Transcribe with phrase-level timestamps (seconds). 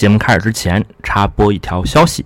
[0.00, 2.24] 节目开始之前，插播一条消息：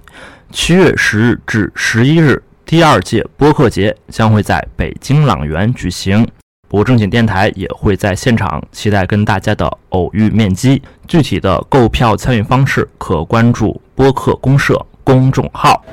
[0.52, 6.24] 七月十日至十一日，第二届播客节将会在北京朗园举行。
[6.68, 10.80] 不正经电台也会在现场，期待跟大家的偶遇面基。
[11.08, 15.84] 具体的购票参与方式，可关注播客公社公众号。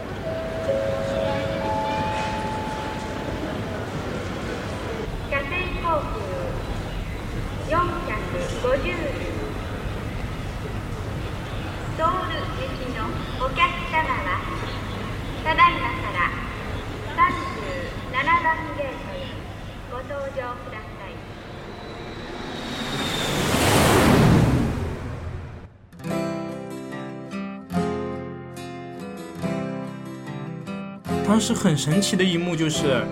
[31.41, 33.03] 时很神奇的一幕就是，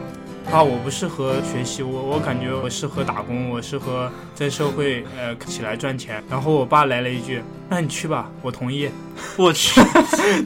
[0.52, 6.24] 啊，我不适合学习，我我感觉我适合打工，我适合在社会呃起来赚钱。
[6.30, 8.88] 然后我爸来了一句：“那你去吧，我同意。
[9.36, 9.82] ”我去。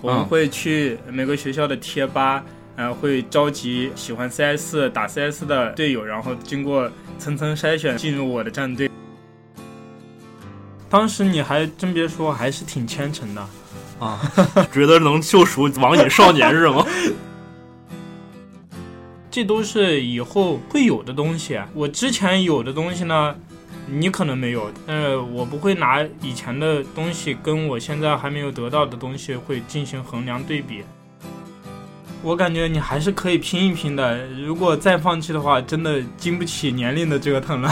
[0.00, 2.44] 我们会去每个学校的贴吧，
[2.76, 8.88] 呃，会召集喜欢 CS 打 CS 的队友，然后经过层层筛选进入我的战队。
[10.88, 13.44] 当时你还真别说，还是挺虔诚的。
[13.98, 14.20] 啊，
[14.72, 16.84] 觉得能救赎网瘾少年是吗？
[19.30, 21.60] 这都是以后会有的东西。
[21.74, 23.34] 我之前有的东西呢，
[23.86, 30.82] 你可能没有，但是我不会拿以前的东西跟我现在还没有得到的东西会进行衡量对比。
[32.22, 34.26] 我感觉你还是可以拼一拼的。
[34.28, 37.70] 如果再放弃的话，真的经不起年龄的折腾了。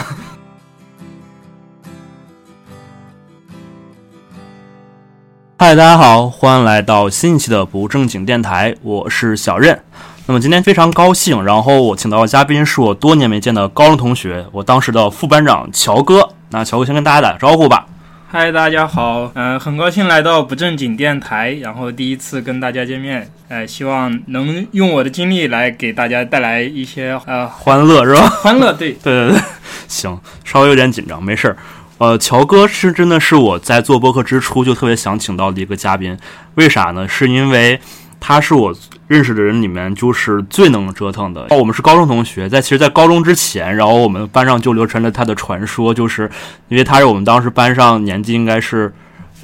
[5.57, 9.81] 嗨，大家好，欢迎来到新一期的不正经电台，我是小任。
[10.27, 16.29] 那么今天非常高兴，然后我请到的嘉宾是我多年没见的高中同学，我当时的副班长乔哥。
[16.51, 17.87] 那乔哥先跟大家打个招呼吧。
[18.27, 28.29] 嗨，大家好，嗯，很高兴来到不正经电台，然后第一次跟大家见面，呃，希望能用我的经历来给大家带来一些呃欢乐，是吧？
[28.43, 29.41] 欢乐，对， 对对对，
[29.87, 31.57] 行，稍微有点紧张，没事儿。
[31.99, 36.17] 呃，乔哥是真的是我在做播客之初就特别想请到的一个嘉宾，
[36.57, 37.07] 为啥呢？
[37.09, 37.81] 是因为
[38.19, 38.75] 他是我
[39.07, 41.47] 认识的人里面就是最能折腾的。
[41.51, 46.31] 我们是高中同学，在其实，在高中之前，然后我们班上就流传着他的传说，就是
[46.69, 48.93] 因为他是我们当时班上年纪应该是。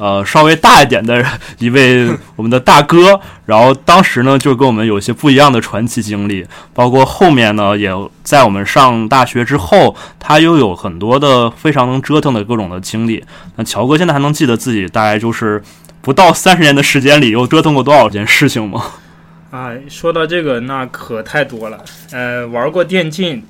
[0.01, 1.23] 呃，稍微大一点的
[1.59, 7.91] 一位 我们的大哥，然后当时呢，就跟我们有些不一样的传奇经历，包括后面呢，也
[8.23, 13.23] 在我们上大学之后，他又有很多的非常能折腾的各种的经历。
[13.57, 15.63] 那乔哥现在还能记得自己大概就是
[16.01, 18.83] 不到三十年的时间里又折腾过多少件事情吗？
[19.53, 21.79] 啊，说到这个，那可太多了。
[22.11, 23.43] 呃，玩过电竞，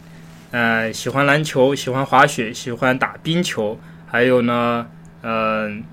[0.50, 3.78] 呃，喜欢篮球，喜欢滑雪，喜欢打冰球，
[4.10, 4.86] 还有呢，
[5.22, 5.84] 嗯。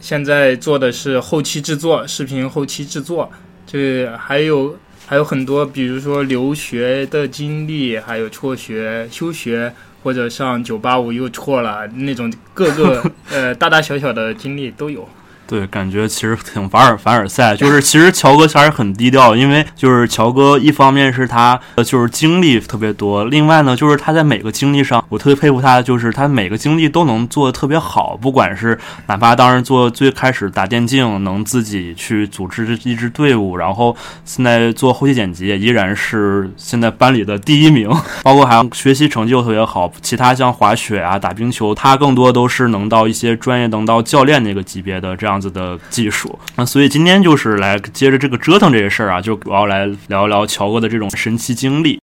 [0.00, 3.30] 现在做的是后期制作，视频后期制作，
[3.66, 9.72] 这还有还有很多，比如说留学的经历，还有辍学、休学
[10.02, 15.06] 或者上九八五又辍了那种各个 呃大大小小的经历都有。
[15.50, 28.78] 对，感觉其实挺凡尔凡尔赛，就是其实乔哥还是很低调，因为就是乔哥一方面是他就是经历特别多，另外呢就是他在每个经历上，我特别佩服他，就是他每个经历都能做的特别好，不管是
[29.08, 37.90] 哪怕当时做最开始打电竞，能自己去组织一支队伍，然后现在做后期剪辑，依然是现在班里的第一名，
[38.22, 45.39] 包括还有学习成绩又特别好，其他像滑雪啊、打冰球，他更多都是能到一些专业能到教练那个级别的这样。
[45.40, 51.98] 子的技术，那所以今天就是来接着这个折腾这个事儿啊，就主要来聊一聊乔哥的这种神奇经历。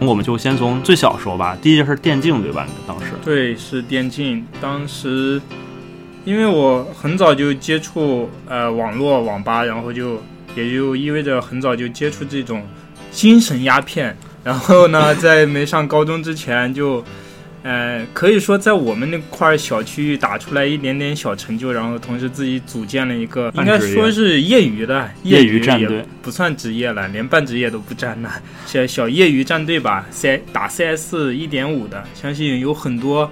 [0.00, 2.66] 我们就先从最小说吧，第一件事电竞对吧？
[2.86, 5.40] 当时对是电竞，当时
[6.24, 10.22] 因为我很早就接触呃网络网吧，然后就
[10.54, 12.66] 也就意味着很早就接触这种
[13.10, 17.04] 精神鸦片，然后呢，在没上高中之前就。
[17.66, 28.30] 呃，可以说在我们那块小区域打出来一点点小成就，然后同时自己组建了一个，应该说是业余的业余战队，不算职业了，连半职业都不沾呢。
[28.66, 33.28] 小小业余战队吧，C 打 CS 一点五的，相信有很多，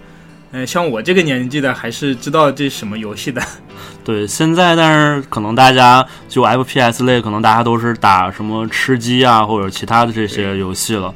[0.51, 3.41] 呃，像我这个年纪的还是知道这什么游戏的。
[4.03, 11.15] 对，现在但是可能大家就 FPS 类，可能大家都是打什么吃鸡啊，或者其他的这些游戏了。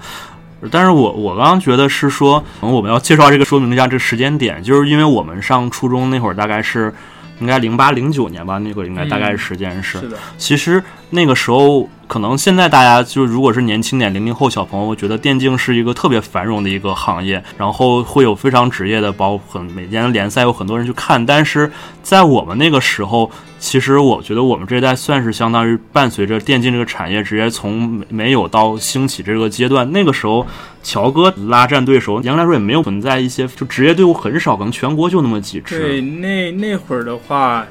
[0.70, 6.92] 但是我我刚刚觉得是说，我们要介绍这个说明一下这个时间点，就是因为我们上初中那会儿大概是
[7.40, 10.00] 应该零八零九年吧，那会儿应该大概时间是。
[10.00, 10.16] 是的。
[10.36, 21.24] 其实那个时候可能现在大家就如果是年轻点零零后小朋友，我觉得电竞是一个特别繁荣的一个行业，然后会有非常职业的，包括每年的联赛有很多人去看。
[21.24, 21.70] 但是
[22.02, 29.90] 在我们那个时候，其实我觉得我们这一代算是相当于伴随着电竞这个产业直接从没有到兴起这个阶段。
[29.92, 30.46] 那个时候，
[30.82, 35.78] 乔哥拉战队时候，杨来说也没有存在一些就职业队伍很少，可能全国就那么几支。
[35.78, 37.66] 对，那那会儿的话。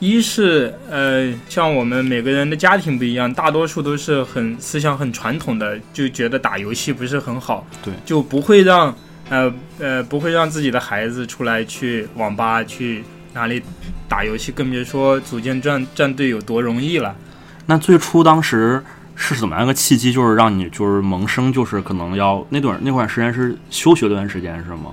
[0.00, 8.94] 一是呃，像我们每个人的家庭不一样，大多数都是很思想很传统的，就觉得打游戏不是很好，对，就不会让
[9.30, 13.02] 呃呃不会让自己的孩子出来去网吧去
[13.34, 13.62] 哪里
[14.08, 17.14] 打游戏，更别说组建战战队有多容易了。
[17.66, 18.82] 那最初当时
[19.14, 24.92] 是怎么样一个契机，就是让你就是萌生，就是可能要那段那段时间是休学段时间是吗？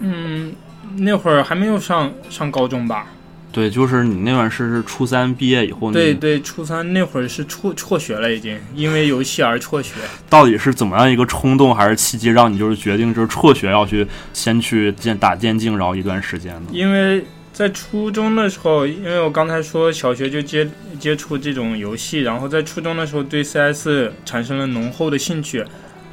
[0.00, 0.52] 嗯，
[0.96, 3.06] 那会儿还没有上上高中吧。
[3.50, 9.94] 对，就是你那段是是初三毕业以后，对对，初三那会儿是辍辍学了，已经因为游戏而辍学。
[10.28, 16.68] 到底是怎么样一个冲动还是契机，让你就是决定就是辍学要去先去电打电竞，然后一段时间呢？
[16.70, 17.24] 因为
[17.58, 20.64] 在初中的时候，因为我刚才说小学就接
[21.00, 25.64] 接触这种游戏，然后在初中的时候对 CS 产生了浓厚的兴趣，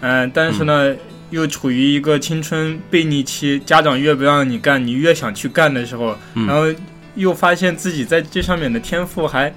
[0.01, 0.95] 嗯，但是呢，
[1.29, 6.65] 又处于一个青春悖逆期，家长越不让你干，你越想去干的时候，然后。
[7.13, 9.49] 又发现自己在这上面的天赋还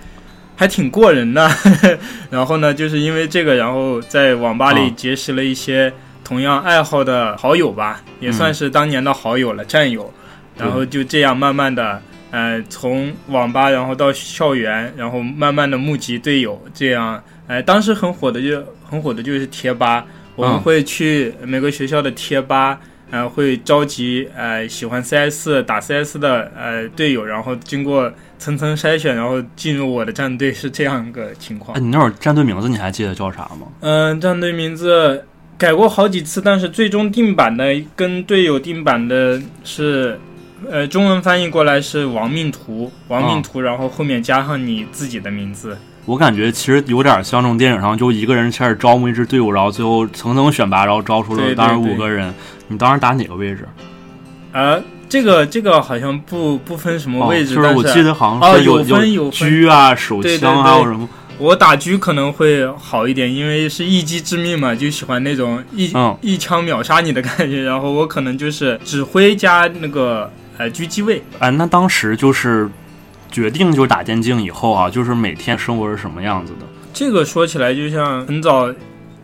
[0.54, 1.50] 还挺过人的，
[2.30, 5.92] 然后呢，就是因为这个，然后在网吧里结识了一些
[6.22, 10.08] 同样爱好的好友吧，也算是当年的好友了，战友。
[10.58, 20.04] 然后就这样慢慢的，呃，从网吧然后到校园，然后慢慢的募集队友，这样，哎，当时很火的就很火的就是贴吧，
[20.36, 22.80] 我们会去每个学校的贴吧。
[23.10, 31.74] 呃，会召集呃喜欢 CS 打 CS 的呃队友，然后经过层层筛选，然后进入我的战队，是这样一个情况。
[31.74, 33.66] 哎你那会儿战队名字你还记得叫啥吗？
[33.80, 35.24] 嗯，战队名字
[35.56, 40.20] 改过好几次，但是最终定版的跟队友定版的是，
[40.70, 45.76] 呃，中文翻译过来是亡命徒，亡命徒，然后后面加上你自己的名字。
[46.04, 52.32] 我感觉其实有点像那种电影上，就一个人开始招募一支队伍，然后最后层层选拔，然后招出了当时五个人。
[52.66, 53.68] 你当时打哪个位置？
[54.52, 54.78] 啊，
[55.08, 61.08] 这个这个好像不不分什么位置，就是我记得好像是有有狙啊、手枪啊，或什么。
[61.38, 67.62] 我打狙可能会好一点，因为是一击致命嘛，就喜欢那种一一枪秒杀你的感觉。
[67.62, 70.28] 然后我可能就是指挥加那个
[70.58, 71.22] 呃狙击位。
[71.38, 72.68] 哎，那当时就是
[73.30, 76.66] 决定就打电竞以后啊，就是每天生活是什么样子的？
[76.92, 78.72] 这个说起来就像很早。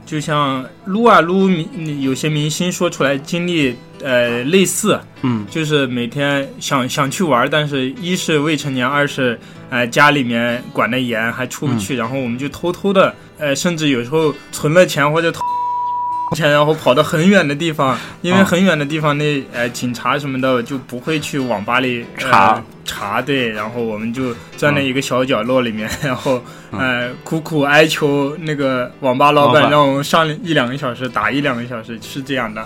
[0.06, 9.40] 就像撸啊撸明有些明星说出来经历，呃，类似，嗯，就是每天想想去玩，但是一是未成年，二是
[9.70, 15.40] 呃家里面管得严，还出不去，然后我们就偷偷的，呃，甚至有时候存了钱或者偷。
[16.34, 26.42] 钱，然后跑到很远的地方，因为很远的地方那呃警察什么的就不会去网吧里查查，对，然后我们就钻在一个小角落里面， 然后
[26.72, 32.60] 呃苦苦哀求那个网吧老板让我们上一两个小时打一两个小时，是这样的。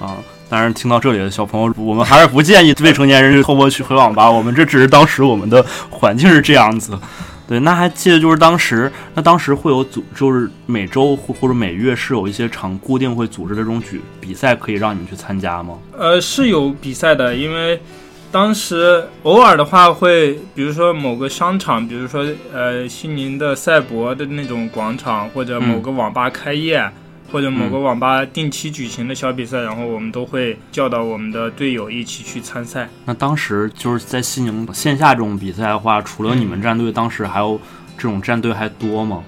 [0.00, 0.16] 啊，
[0.48, 6.98] 当然听到这里的小朋友，我们还是不建议未成年人偷摸去回网吧，我们这只是当时我们的环境是这样子。
[7.46, 15.78] 对，那还记得就是当时，那当时会有组，就是每周或或者每月是有一些场固定会组织这种举比赛，可以让你们去参加吗？
[15.96, 17.78] 呃，是有比赛的，因为
[18.32, 26.90] 当时偶尔的话会，比如说某个商场，比如说呃西宁的赛博的那种广场，或者某个网吧开业。
[27.34, 32.88] 或者某个网吧定期举行的小比赛，然后我们都会叫到我们的队友一起去参赛。
[33.04, 37.60] 那当时就是在西宁线下这种比赛的话，除了你们战队，当时还有
[37.98, 39.24] 这种战队还多吗？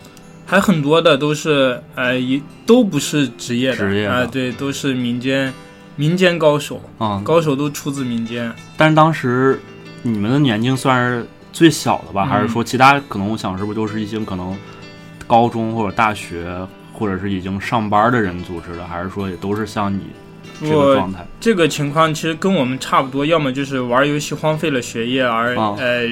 [0.46, 5.52] 还很多的，都是呃，一都不是职业的，职业啊，对，都是民间
[5.96, 8.54] 民间高手啊，高手都出自民间。
[8.76, 9.60] 但是当时
[10.02, 12.24] 你们的年龄算是最小的吧？
[12.24, 13.28] 还是说其他可能？
[13.28, 14.56] 我想是不是都是一些可能
[15.26, 16.46] 高中或者大学？
[16.98, 20.00] 或者是已经上班的人组织的，还是说也都是像你
[20.62, 21.26] 这个状态？
[21.38, 26.08] 这个情况其实跟我们差不多，要么就是玩游戏荒废了学业，而呃，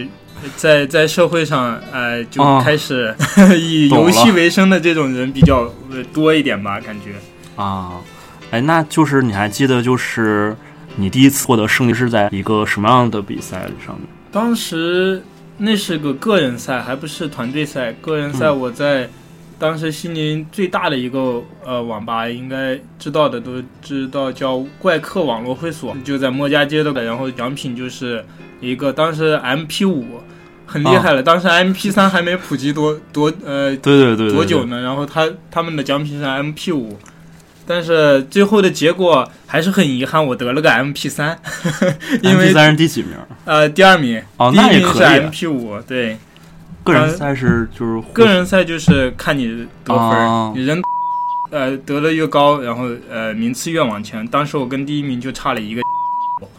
[0.57, 3.15] 在在社会上呃就开始
[3.59, 5.73] 以游戏为生的这种人比较
[6.13, 7.15] 多一点吧，感觉
[7.57, 7.93] 啊，
[8.51, 10.55] 哎，那就是你还记得，就是
[10.97, 14.07] 你第一次获得胜利是在一个什么样的比赛上面？
[14.31, 15.23] 当时
[15.57, 17.93] 那是个个人赛，还不是团队赛。
[17.95, 19.09] 个人赛我在。
[19.59, 26.93] 当时西宁最大的一个呃网吧，应该知道的都知道，叫怪客网络会所，就在墨家街的。
[27.05, 28.25] 然后奖品就是
[28.61, 30.21] 一个当时 MP 五，
[30.67, 31.23] 很厉害了。
[31.23, 34.81] 当时 MP 三还没普及多多呃对对对对多久呢？
[34.83, 36.99] 然后他他们的奖品是 MP 五，
[37.67, 41.39] 但是最后的结果还是很遗憾，我得了个 MP 三，
[42.23, 43.13] 因为 MP 三是第几名？
[43.45, 45.31] 呃第二名，哦，第一名是那也可以。
[45.31, 46.19] MP 五，对，
[46.85, 50.81] 个人赛是就是个人赛就是看你得分你人
[51.51, 54.27] 呃得的越高，然后呃名次越往前。
[54.29, 55.83] 当时我跟第一名就差了一个。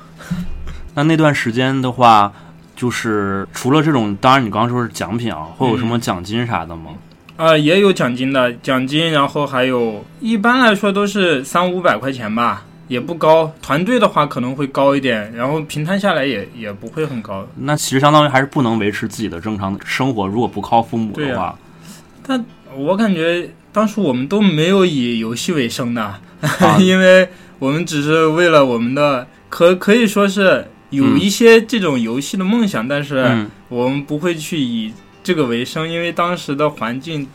[0.95, 2.31] 那那段时间的话，
[2.75, 6.91] 就是除了这种，当然你刚刚说是奖品啊，会有什么奖金啥的吗？
[7.37, 13.51] 啊、也有奖金的，奖金，然后还有一般来说都是三五百块钱吧，也不高。
[13.61, 17.47] 团队的话可能会高一点，然后平摊下来也也不会很高。
[17.57, 21.57] 那其实相当于还是不能维持自己的正常生活，如果不靠父母的话，
[22.75, 27.27] 我感觉当时我们都没有以游戏为生的，啊 因为
[27.59, 37.27] 我们只是为了我们的可可以说是有一些这种游戏的梦想，但是嗯，我们不会去以这个为生，因为当时的环境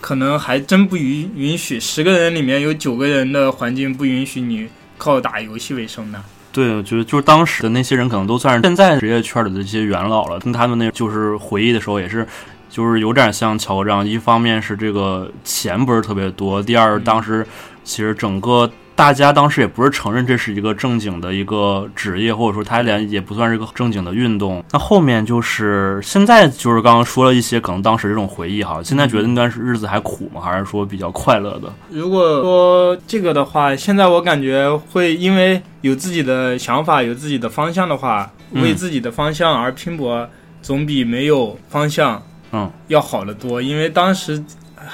[0.00, 6.20] 可能还真不允允许，十个人里面有九个人的环境不允许你靠打游戏为生的。
[6.52, 12.26] 对，我觉得就是当时的那些人可能都算是现在职业圈里的一些元老了，听他们那就是回忆的时候也是。
[12.70, 17.44] 就是有点像乔这样，一方面是这个钱不是特别多，第二当时
[17.82, 24.60] 其实整个大家当时也不是承认这是一个正经的一个职业，或者说它连也不算是一个正经的运动。
[24.72, 30.40] 那后面就是现在就是刚刚说了一些可能当时这种回忆哈，现在觉得那段日子还苦吗？
[30.40, 31.72] 还是说比较快乐的？
[31.90, 40.28] 如果说这个的话，现在我感觉会因为有自己的想法、有自己的方向的话，嗯为自己的方向而拼搏，
[40.60, 43.62] 总比没有方向嗯要好得多。
[43.62, 44.42] 因为当时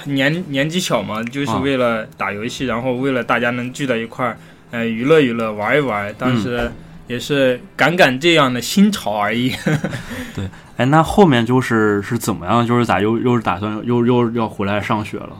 [0.04, 4.36] 年年纪小嘛，就是啊为了打游戏，然后为了大家能聚在一块儿，
[4.70, 6.14] 呃，娱乐娱乐，玩一玩。
[6.18, 6.70] 当时
[7.06, 9.52] 也是赶赶这样的新潮而已。
[10.34, 12.66] 对哎，那后面就是是怎么样？
[12.66, 15.30] 就是咋又又是打算又又要回来上学了？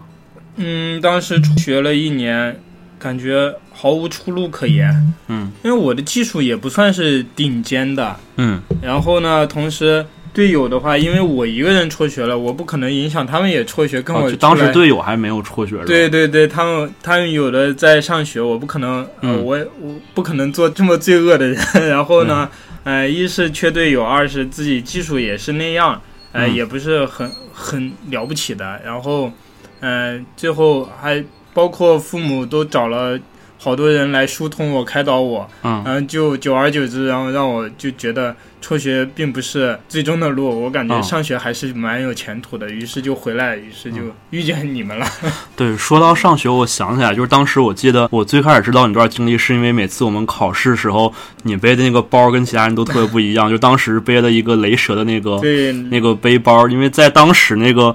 [0.57, 2.61] 嗯，当时学了一年，
[2.99, 5.13] 感觉毫无出路可言。
[5.29, 15.83] 嗯因为我的技术也不算是顶尖的，嗯然后呢，同时队友的话，因为我一个人辍学了，我不可能影响他们也辍学，跟哦我当时队友还没有辍学？
[15.87, 21.57] 对对对，他们他们有的在上学，我不可能，我我不可能做这么罪恶的人。
[21.89, 22.51] 然后呢，
[22.83, 28.81] 呃，一是缺队友，二是自己技术也是那样，呃，嗯也不是很很了不起的。
[28.85, 29.31] 然后，
[29.79, 33.17] 呃，最后还包括父母都找了
[33.65, 35.83] 好多人来疏通我、开导我，嗯。
[35.87, 41.03] 然后就久而久之，然后让我就觉得辍学并不是最终的路，我感觉嗯。
[41.03, 45.07] 上学还是蛮有前途的，于是就回来，于是就遇见你们了。
[45.57, 51.11] 对，说到上学，我想起来，就是当时我记得我最开始知道你这段经历，是因为每次我们考试时候，
[51.45, 57.95] 你背的那个包跟其他人都特别不一样，就当时背了一个雷蛇的那个对，那个背包，因为在当时那个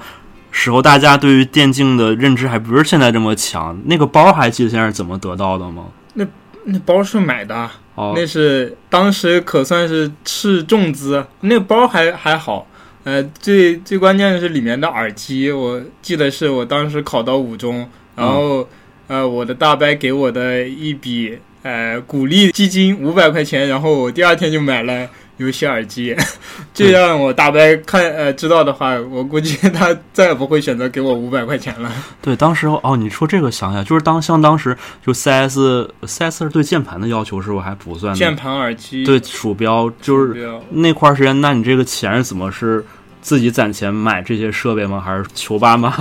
[0.52, 3.80] 时候，大家对于电竞的认知还不是现在这么强。
[3.86, 5.86] 那个包还记得现在是怎么得到的吗？
[6.16, 6.26] 那
[6.66, 11.26] 那包是买的，哦，那是当时可算是斥重资。
[11.42, 12.68] 那包还还好，
[13.04, 18.68] 呃，最最关键的是里面的耳机，我记得是我当时考到五中，然后、
[19.08, 25.08] 呃，我的大伯给我的一笔呃鼓励基金五百块钱，然后我第二天就买了。
[25.40, 26.16] 游戏耳机，
[26.74, 31.92] 这样我大伯看呃知道的话，我估计他再也不会选择给我五百块钱了。
[32.22, 35.58] 对，当时哦，你说这个想想，就是当像当时就 CS
[36.04, 38.14] CS 是对键盘的要求是不是还不算？
[38.14, 42.86] 键盘、耳机，对鼠标就是那块儿时间，那你这个钱是怎么是
[43.22, 45.02] 自己攒钱买这些设备吗？
[45.04, 45.94] 还是求爸妈？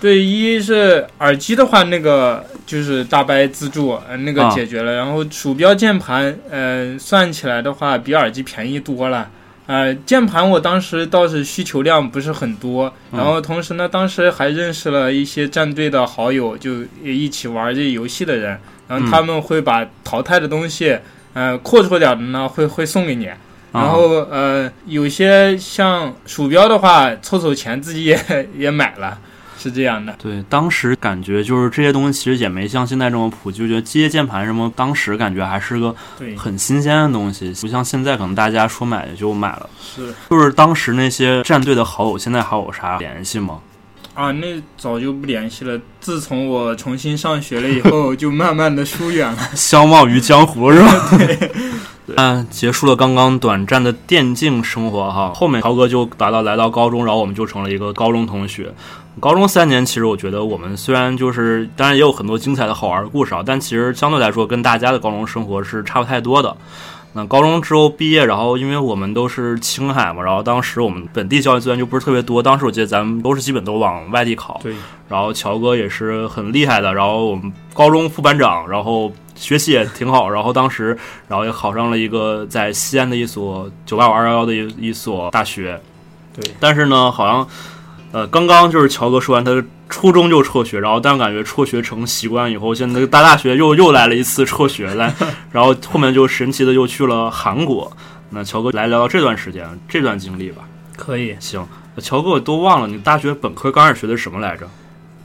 [0.00, 4.94] 对，一是耳机的话，那个就是大白资助，呃，那个啊解决了。
[4.94, 9.28] 然后鼠标、键盘，呃，算起来的话，比耳机便宜多了。
[9.66, 20.98] 呃，键盘我当时倒是需求量不是很多，嗯然后同时呢，当时还认识了一些战队的好友，就一起玩这游戏的人，然后嗯他们会把淘汰的东西，
[21.34, 23.28] 呃，阔绰点的呢，会会送给你。
[23.72, 28.18] 然后呃，有些像鼠标的话，凑凑钱自己也
[28.58, 29.16] 也买了，
[29.62, 30.16] 是这样的。
[30.20, 35.94] 对，当时感觉就是这些东西其实也没像现在这么普及，就觉得机械键盘什么，当时感觉还是个，
[36.36, 39.68] 很新鲜的东西，不像现在可能大家说买就买了。
[39.80, 43.60] 是就是当时那些战队的好友，现在还有啥联系吗？
[44.14, 45.80] 啊，那早就不联系了。
[46.00, 49.50] 自从我重新上学了以后， 就慢慢的疏远了。
[49.54, 51.08] 相忘于江湖是吧？
[51.16, 51.50] 对。
[52.16, 58.72] 嗯，结束了刚刚短暂的电竞生活哈，后面乔哥就达到来到高中，然后我们就成了一个高中同学。
[59.20, 66.56] 高中三年，其实我觉得我们虽然就是，当然也有很多精彩的好玩的故事啊，但其实相对来说跟大家的高中生活是差不太多的。
[67.12, 74.60] 那高中之后毕业，然后因为我们都是青海嘛，然后当时我们本地教育资源就不是特别多，当时我记得咱们都是基本都往外地考。
[74.62, 74.74] 对。
[75.08, 85.80] 然后乔哥也是很厉害的，然后我们高中副班长，然后学习也挺好，然后当时然后也考上了一个在西安的一所九八五二幺幺的一一所大学。
[86.32, 86.52] 对。
[86.60, 87.48] 但是呢，好像
[88.12, 89.62] 呃刚刚就是乔哥说完他。
[89.92, 95.12] 初中就辍学，然后但感觉辍学成习惯以后，现在大大学又又来了一次辍学来，
[95.50, 97.90] 然后后面就神奇的又去了韩国。
[98.28, 100.62] 那乔哥来聊聊这段时间这段经历吧。
[100.96, 101.66] 可以，行。
[101.96, 104.68] 乔哥我都忘了，你大学本科刚开始学的什么来着？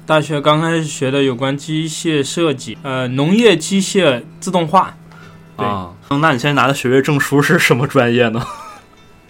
[0.08, 4.96] 大学刚开始学的有关机械设计，呃，农业机械自动化。
[5.58, 8.44] 啊，那你现在拿的学位证书是什么专业呢？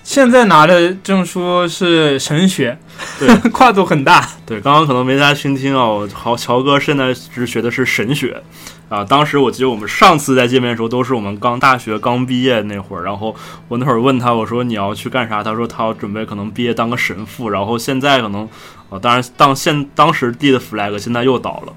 [0.06, 2.78] 现在拿的证书是神学，
[3.18, 4.24] 对， 跨度很大。
[4.46, 6.08] 对，刚刚可能没大家倾听啊。
[6.14, 8.40] 好，乔哥现在是学的是神学
[8.88, 9.04] 啊。
[9.04, 13.04] 当时我记得我们上次在见面的时候，都是我们刚大学刚毕业那会儿。
[13.04, 13.36] 然后
[13.68, 15.44] 我那会儿问他，我说你要去干啥？
[15.44, 17.50] 他说他要准备可能毕业当个神父。
[17.50, 18.48] 然后现在可能
[18.92, 21.74] 啊，当然当现当时立的 flag 现在又倒了。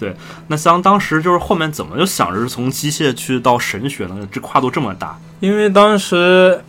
[0.00, 0.16] 对，
[0.48, 4.28] 那像当时就是后面怎么就想着是从机械去到神学呢？
[4.32, 5.16] 这跨度这么大？
[5.38, 6.60] 因为当时。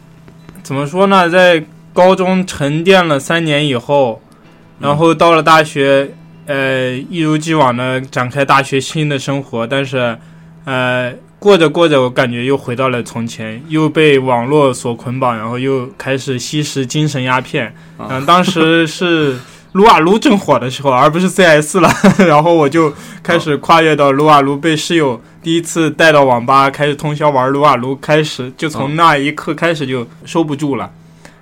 [0.64, 1.30] 怎么说呢？
[1.30, 1.64] 在
[1.94, 4.22] 高中沉淀了三年以后，
[4.80, 6.10] 然后到了大学，
[6.46, 9.66] 呃，一如既往的展开大学新的生活。
[9.66, 10.18] 但是，
[10.66, 17.74] 呃，过着过着，我感觉又回到了从前，又被网络所捆绑，然后又开始吸食精神鸦片。
[17.98, 19.38] 嗯，当时是
[19.74, 21.90] 撸啊撸正火的时候，而不是 CS 了。
[22.28, 25.22] 然后我就开始跨越到撸啊撸，被室友。
[25.42, 30.92] 第一次带到网吧开始通宵玩撸啊撸，开始就从那一刻开始就收不住了，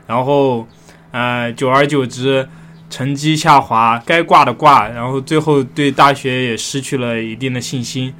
[0.06, 0.68] 然后，
[1.12, 2.48] 呃，久而久之，
[2.92, 8.13] 成绩下滑，该挂的挂，然后最后对大学也失去了一定的信心。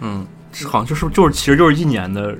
[0.00, 2.36] 嗯，这好像就是就是其实就是一年的，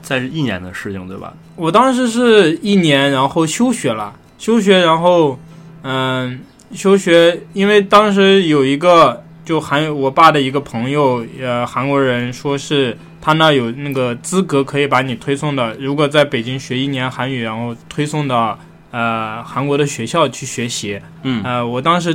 [0.00, 1.34] 在一年的事情对吧？
[1.56, 5.36] 我当时是一年，然后休学了，休学，然后，
[5.82, 6.40] 嗯，
[6.72, 9.24] 休学，因为当时有一个。
[9.48, 18.58] 就韩我爸的一个朋友，呃，韩国人说是他那有那个资格可以把你推送的，如果在北京学一年韩语，然后推送到
[18.90, 21.00] 呃韩国的学校去学习。
[21.22, 22.14] 嗯，呃，我当时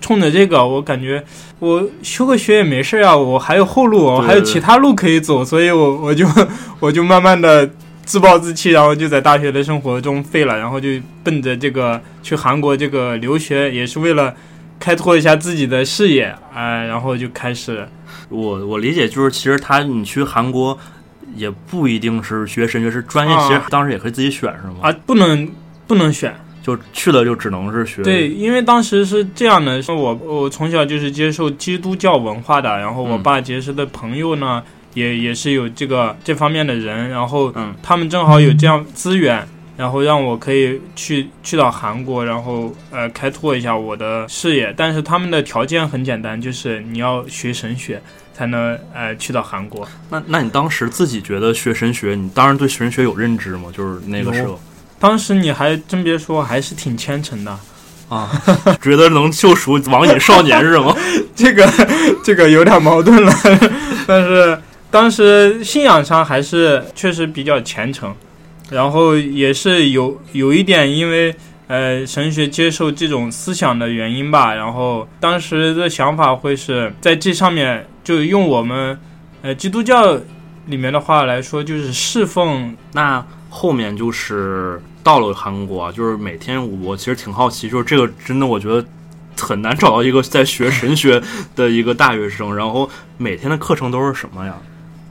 [0.00, 1.22] 冲着这个，我感觉
[1.60, 6.26] 我休个学也没事啊，我还有后路，我还有其他路可以走，所以我我就
[6.80, 7.70] 我就慢慢的
[8.04, 10.88] 自暴自弃，然后就在大学的生活中废了，然后就
[11.22, 14.34] 奔着这个去韩国这个留学，也是为了。
[14.82, 17.86] 开拓一下自己的视野，哎，然后就开始。
[18.28, 20.76] 我我理解就是，其实他你去韩国
[21.36, 24.78] 也不一定是学神学，是专业，其实当时也可以自己选，是吗？
[24.82, 25.48] 啊，不能
[25.86, 28.02] 不能选，就去了就只能是学。
[28.02, 34.60] 对，因为当时是这样的，说我我从小就是接受基督教文化的，然后我爸结识的朋友呢，
[34.94, 39.46] 也也是有这个这方面的人，然后嗯，他们正好有这样资源。
[39.76, 44.72] 然后让我可以去去到韩国，然后呃开拓一下我的视野。
[44.76, 48.00] 但是他们的条件很简单，就是你要学神学
[48.34, 49.88] 才能呃去到韩国。
[50.10, 53.70] 那那你当时自己觉得学神学，你当然对神学有认知吗？
[53.76, 54.60] 就是那个时候，
[55.00, 57.58] 当时你还真别说，还是挺虔诚的
[58.08, 58.30] 啊，
[58.82, 60.94] 觉得能救赎网瘾少年是吗？
[61.34, 61.66] 这个
[62.22, 63.32] 这个有点矛盾了，
[64.06, 68.14] 但是当时信仰上还是确实比较虔诚。
[68.72, 71.34] 然后也是有有一点，因为
[71.66, 74.54] 呃神学接受这种思想的原因吧。
[74.54, 78.98] 然后当时的想法会是在这上面，就用我们
[79.42, 80.18] 呃基督教
[80.66, 82.74] 里面的话来说，就是侍奉。
[82.94, 88.82] 那后面就是到了韩国，就是每天我其实挺好奇，就是这个真的我觉得
[89.38, 91.22] 很难找到一个在学神学
[91.54, 92.56] 的一个大学生。
[92.56, 94.56] 然后每天的课程都是什么呀？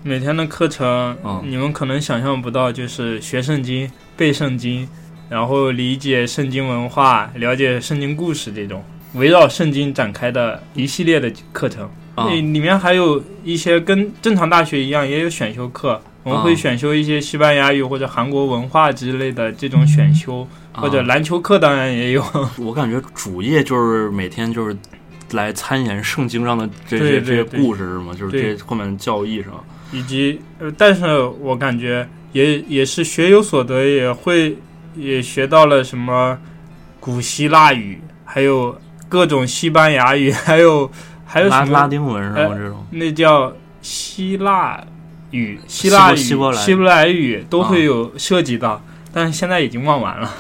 [0.03, 4.87] 每天的课程，你们可能想象不到，就是学圣经、背圣经，
[5.29, 8.83] 然后理解圣经文化、了解圣经故事这种
[9.13, 11.87] 围绕圣经展开的一系列的课程。
[12.15, 16.01] 那里面还有一些跟正常大学一样，也有选修课。
[16.23, 22.23] 我们会选修一些西班牙语或者韩国文化之类的这种选修，或者篮球课当然也有。
[22.57, 24.75] 我感觉主业就是每天就是
[25.31, 28.13] 来参研圣经上的这些这些故事是吗？
[28.13, 29.61] 就是这后面教义是吗？
[29.91, 31.06] 以及呃，但是
[31.41, 34.58] 我感觉也也是学有所得，也会
[34.95, 36.38] 也学到了什么
[36.99, 40.89] 古希腊语，还有各种西班牙语，还有
[41.25, 42.56] 还有什么拉丁文什么？
[42.56, 44.82] 这种那叫希腊
[45.32, 46.51] 语、希腊语、希伯
[46.86, 50.34] 来语都会有涉及到，但是现在已经忘完了。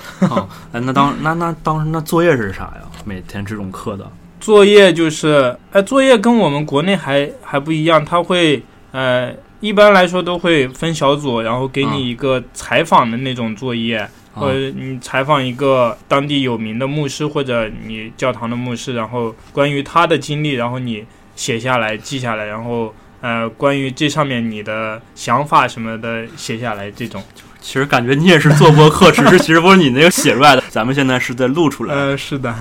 [0.71, 2.81] 哎，那当那那当时那作业是啥呀？
[3.03, 4.09] 每天这种课的
[4.39, 8.63] 作业就是，哎，作业跟我们国内还还不一样，他会。
[8.91, 27.23] 呃，一般来说都会分小组，然后给嗯你一个采访的那种作业，或啊者你采访一个当地有名的牧师或者你教堂的牧师，然后关于他的经历，然后你写下来记下来，然后呃关于这上面你的想法什么的写下来，这种。
[27.61, 31.93] 其实感觉你也是做播客，只是其实不是你那个写出来的，咱们现在是在录出来。
[31.93, 32.53] 呃，是的。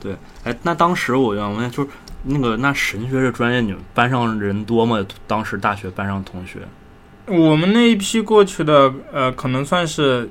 [0.00, 1.88] 对哎，那当时我想问，就是
[2.24, 5.04] 那个那神学这专业，你们班上人多吗？
[5.26, 6.60] 当时大学班上同学
[7.26, 10.28] 我们那一批过去的，呃，可能算是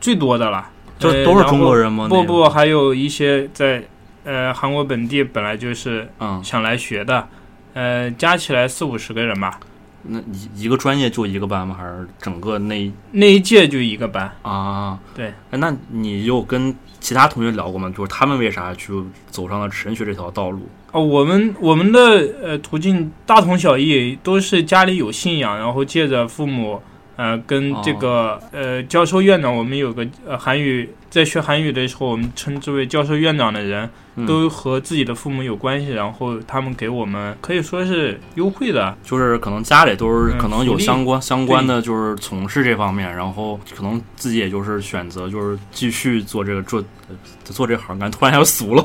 [0.00, 0.70] 最多的了。
[0.98, 2.08] 就都是中国人吗？
[2.08, 3.84] 不不，还有一些在
[4.24, 7.28] 呃韩国本地本来就是嗯，想来学的，
[7.74, 9.60] 呃，加起来四五十个人吧。
[10.04, 11.76] 那一一个专业就一个班吗？
[11.78, 14.98] 还是整个那那一届就一个班，啊？
[15.14, 17.92] 对哎，那你有跟其他同学聊过吗？
[17.94, 18.94] 就是他们为啥去
[19.28, 20.66] 走上了神学这条道路？
[20.96, 22.00] 哦，我们我们的
[22.42, 26.80] 呃途径大同小异，都是家里有信仰，然后借着父母，
[27.16, 48.84] 呃，跟这个、呃教授院长，我们有个呃韩语，在学韩语的时候，我们称之为教授院长的人，嗯都和自己的父母有关系，然后他们给我们可以说是优惠的，就是可能家里都是嗯可能有相关相关的，就是从事这方面，然后可能自己也就是选择就是继续做这个做呃做这行，感觉突然一下就俗了。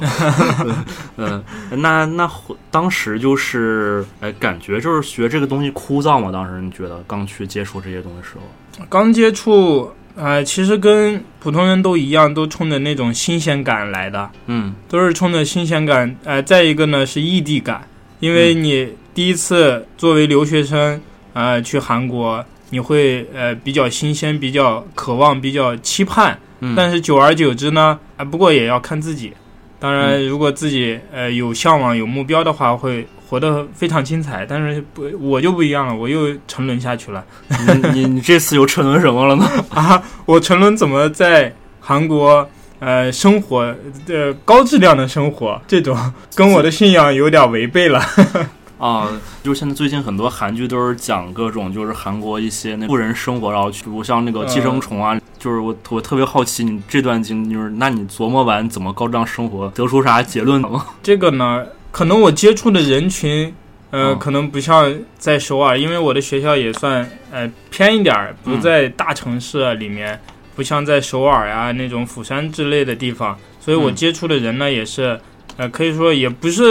[1.17, 2.31] 嗯，那那
[2.69, 6.31] 当时就是哎，感觉就是学这个东西枯燥嘛？
[6.31, 8.85] 当时你觉得刚去接触这些东西的时候？
[8.89, 14.29] 刚接触，呃，其实跟普通人都一样，都冲着那种新鲜感来的。
[14.47, 17.87] 嗯都是冲着新鲜感，呃，再一个呢是异地感，
[18.19, 21.01] 因为你第一次作为留学生，
[21.33, 29.33] 呃，去韩国，你会呃比较新鲜，比较渴望，比较期盼，嗯，但是久而久之呢，啊、不过也要看自己。
[29.79, 34.45] 当然，如果自己呃有向往、有目标的话，会活得非常精彩。
[34.45, 37.23] 但是不，我就不一样了，我又沉沦下去了。
[37.47, 39.49] 你你你这次又沉沦什么了呢？
[39.73, 42.47] 啊，我沉沦怎么在韩国
[42.79, 43.73] 呃生活
[44.07, 45.97] 呃高质量的生活，这种
[46.35, 48.03] 跟我的信仰有点违背了。
[48.77, 49.07] 啊，
[49.43, 60.83] 就是现在最近很多韩剧都是讲各种就是韩国一些那富人生活，然后去，比如像那个寄生虫啊，就是我我特别好奇你这段经历，就是那你琢磨完怎么高质量生活，得出啥结论吗？
[61.03, 63.53] 这个呢，可能我接触的人群。
[63.91, 64.19] 呃，嗯。
[64.19, 70.17] 可能不像在首尔，因为我的学校也算呃偏一点儿，不在大城市里面，
[70.55, 75.19] 不像在首尔啊那种釜山之类的地方，所以我嗯接触的人呢也是，
[75.57, 76.63] 呃，可以说也不是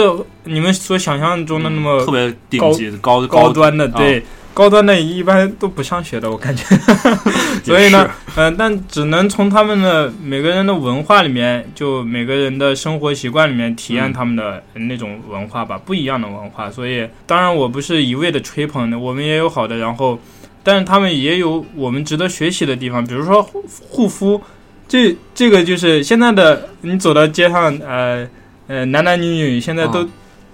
[0.45, 6.63] 你们所想象中的那么特别顶级高高端的，啊对，高端的一般都不上学的，我感觉。
[7.63, 16.69] 所以呢，嗯、但只能从他们的每个人的文化里面，就每个人的生活习惯里面体验嗯他们的那种文化吧，不一样的文化。
[16.69, 20.19] 所以，当然我不是一味的吹捧的，我们也有好的，然后，
[20.63, 24.41] 但是他们也有我们值得学习的地方，比如说护护肤，
[24.87, 28.27] 这这个就是现在的你走到街上，呃
[28.67, 30.07] 呃，男男女女现在都。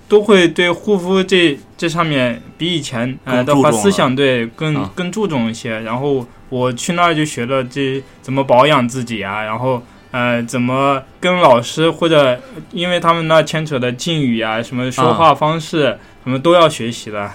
[0.08, 5.82] 啊都会对护肤这这上面比以前呃的话思想对更、啊更注重一些。
[5.82, 12.40] 然后我去那儿就学了这怎么保养自己啊，然后呃怎么跟老师或者
[12.72, 17.30] 因为他们那牵扯的敬语啊，什么说话方式、什么都要学习的。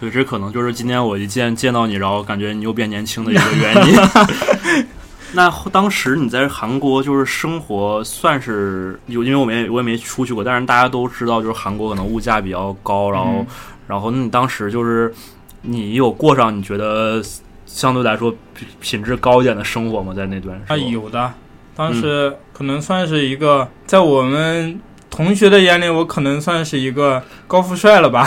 [0.00, 3.94] 对，这可能就是今天我一见见到你，然后感觉你又变年轻的一个原因。
[5.34, 13.46] 那当时你在韩国就是生活算是有，因为我没我也没出去过，但是大家都知道，就是韩国可能物价比较高，然后、嗯
[13.86, 15.12] 然后那你当时就是
[15.60, 17.22] 你有过上你觉得
[17.66, 20.14] 相对来说品品质高一点的生活吗？
[20.16, 21.32] 在那段时啊，有的，
[21.76, 24.80] 当时可能算是一个在我们。
[25.10, 28.26] 同学的眼里，我可能算是一个高富帅了吧？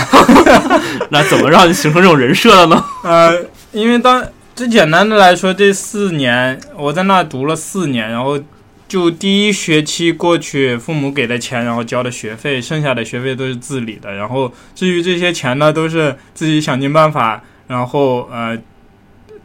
[1.11, 2.81] 那怎么让你形成这种人设的呢？
[3.03, 3.43] 呃，
[3.73, 4.23] 因为当
[4.57, 8.39] 最简单的来说，这四年我在那读了四年，然后
[8.87, 14.11] 就第一学期过去，父母给的钱，然后交的学费，剩下的学费都是自理的。
[14.15, 18.57] 然后至于这些钱呢，都是自己想尽办法，然后呃，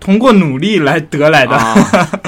[0.01, 1.55] 通过努力来得来的。
[1.55, 1.75] 啊，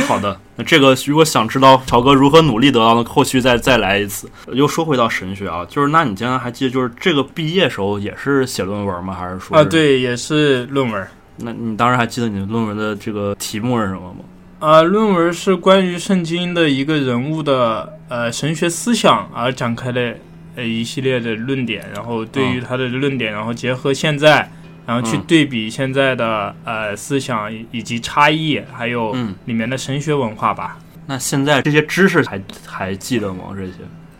[0.07, 4.29] 好的，那这个如果想知道乔哥如何努力得到的，后续再再来一次。
[4.53, 9.17] 又说回到神学啊，就是那你竟然还记得，就是这个毕业时候也是写论文吗？
[9.19, 11.03] 还是说啊，对，也是论文。
[11.37, 14.21] 那你当时还记得你的论文的这个题目是什么吗？
[14.61, 20.17] 啊，论文是关于圣经的一个人物的呃神学思想而展开的
[20.57, 24.51] 呃一系列的论点，然后对于他的论点，然后结合现在，
[24.87, 30.79] 然后去嗯对比现在的呃思想以以及差异，还有嗯，里面的神学文化吧。
[31.07, 33.45] 那现在这些知识还还记得吗？
[33.55, 33.73] 这些？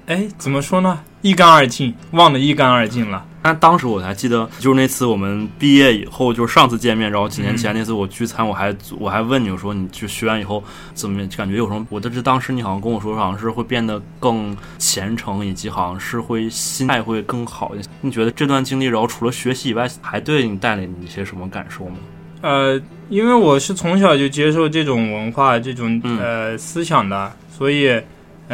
[0.07, 1.01] 哎，怎么说呢？
[1.23, 3.25] 一干二净，忘得一干二净了。
[3.47, 11.87] 但当时我还记得，就是那次我们毕业以后，就是上次见面，然后几年前那次我聚餐，我还我还问你我说，你就学完以后怎么感觉有什么？
[11.91, 17.89] 我得当时你好像跟我说，好像是会变得更虔诚，以及好像是会心态会更好一些。
[18.01, 21.97] 你觉得这段经历，然后除了学习以外，还对你带来一些什么感受吗？
[22.41, 22.81] 呃，
[23.11, 28.01] 因为我是从小就接受这种文化、这种呃思想的，所以。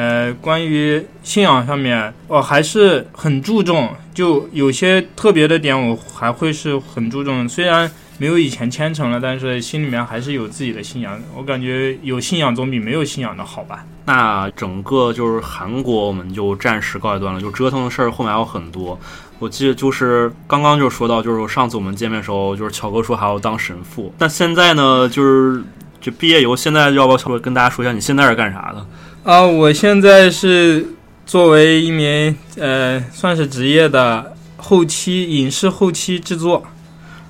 [0.01, 7.47] 呃，关于信仰上面，我还是很注重，就有些特别的点，我还会是很注重。
[7.47, 11.21] 虽然没有以前虔诚了，但是心里面还是有自己的信仰。
[11.37, 13.85] 我感觉有信仰总比没有信仰的好吧。
[14.07, 17.39] 那整个就是韩国，我们就暂时告一段落。
[17.39, 18.99] 就折腾的事儿后面还有很多。
[19.39, 24.11] 我记得就是刚刚就说到，就是上次我们见面的时候，就是乔哥说还要当神父。
[24.17, 25.63] 那现在呢，就是
[26.01, 28.87] 就毕业以后，现在要不要乔哥跟大家说一下，你现在是干啥的？
[29.23, 30.87] 啊，我现在是
[31.27, 36.65] 作为一名呃，算是职业的后期影视后期制作。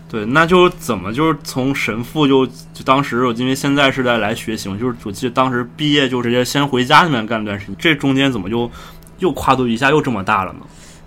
[0.09, 8.70] 对，那就怎么就是从神父就就当时我因为现在是在来学习嘛，就是我记得当时毕业就直接先回家里面干段时间，这中间怎么就
[9.18, 10.61] 又跨度一下又这么大了呢？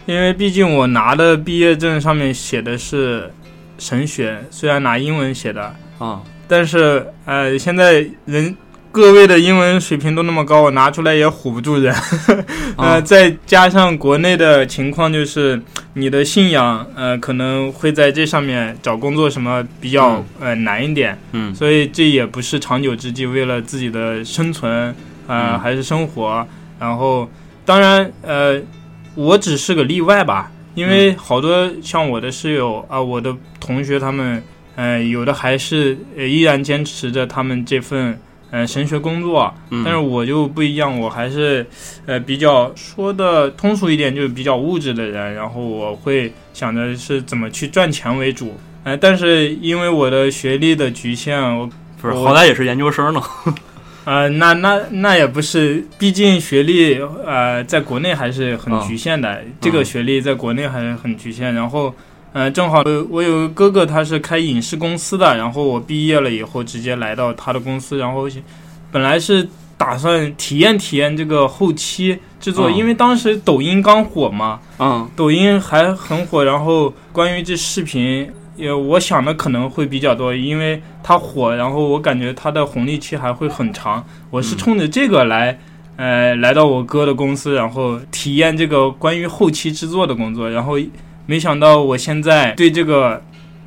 [0.05, 3.33] 因为毕竟我拿的毕业证上面写的是
[3.77, 8.53] 神学，虽然拿英文写的啊，但是呃，现在人。
[8.93, 11.91] 各位的英文水平都那么高，我拿出来也唬不住人。
[12.77, 15.59] 呃，再加上国内的情况，就是
[15.95, 21.17] 你的信仰，呃，可能会在这上面找工作什么比较呃难一点。
[21.31, 24.93] 嗯，所以这也不是长久之计，为了自己的生存，
[25.25, 26.47] 呃，还是生活。
[26.79, 27.27] 然后，
[27.65, 28.61] 当然，呃，
[29.15, 34.43] 我只是个例外吧，因为好多像我的室友啊，我的同学他们，
[34.75, 38.19] 呃，有的还是依然坚持着他们这份。
[38.53, 39.51] 呃，神学工作，
[39.83, 41.65] 但是我就不一样，我还是，
[42.05, 45.33] 呃，比较说的通俗一点，就是比较物质的人。
[45.33, 48.55] 然后我会想着是怎么去赚钱为主。
[48.83, 51.67] 呃，但是因为我的学历的局限，我
[51.99, 53.19] 不是好歹也是研究生呢。
[54.05, 59.41] 呃，那那那也不是，毕竟学历呃，在国内还是很局限的。
[59.59, 61.55] 这个学历在国内还是很局限。
[61.55, 61.91] 然后。
[62.35, 68.27] 嗯，正好我有个哥哥，他是开影视公司的，然后我毕业了以后直接来到他的公司，然后
[68.91, 85.59] 本来是打算体验体验这个后期制作，因为当时抖音刚火嘛，嗯，抖音还很火，然后关于这视频，也我想的可能会比较多，因为它火，然后我感觉它的红利期还会很长，我是冲着这个来，
[85.97, 90.79] 呃，来到我哥的公司，然后体验这个关于后期制作的工作，然后。
[91.25, 93.21] 没想到我现在对这个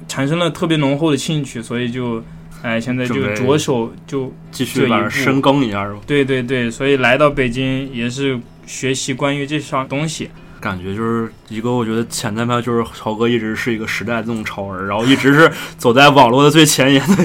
[0.06, 2.22] 产生了特别浓厚的兴趣，所以就，
[2.62, 6.00] 哎，现在就着手就继续往深耕一下，是吧？
[6.06, 10.30] 对对对，所以来到北京也是学习关于这项东西。
[10.60, 17.16] 感觉就是一个，我觉得潜在派就是超哥一直是一个时代这种潮人，然后一直是 走在网络的最前沿的。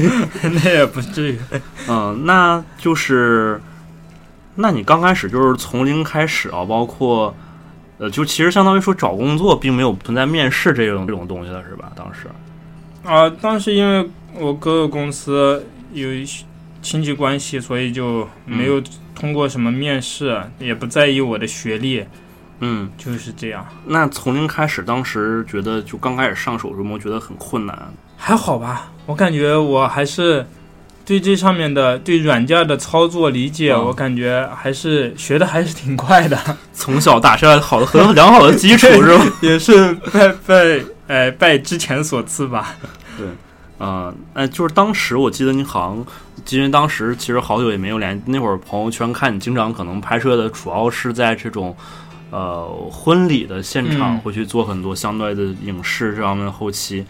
[0.63, 1.38] 那也不至于。
[1.88, 3.62] 嗯，那就是，
[4.56, 7.36] 那你刚开始就是从零开始啊，包括。
[8.02, 11.92] 呃，就其实相当于说找工作并没有存在面试这种这种东西了，是吧？
[11.96, 12.28] 当时，
[13.04, 16.08] 啊，当时因为我哥哥公司有
[16.82, 18.82] 亲戚关系，所以就没有
[19.14, 22.04] 通过什么面试，也不在意我的学历，
[22.62, 23.64] 嗯，就是这样。
[23.86, 27.94] 那从零开始，当时觉得就刚开始上手时候，觉得很困难？
[28.18, 30.44] 还好吧，我感觉我还是。
[31.06, 36.40] 对这上面的对软件的操作理解，我感觉还是学的还是挺快的。
[36.74, 39.26] 从小打下好的很良好的基础是吧？
[39.42, 42.76] 也是拜拜哎拜之前所赐吧。
[43.18, 43.28] 对，
[43.86, 46.06] 啊，哎，就是当时我记得你好像，
[46.58, 51.76] 因为当时其实好久也没有联系，那会儿朋友圈看你经常可能拍摄的主要是在这种
[52.30, 57.06] 呃婚礼的现场，会去做很多相对的影视这方面的后期。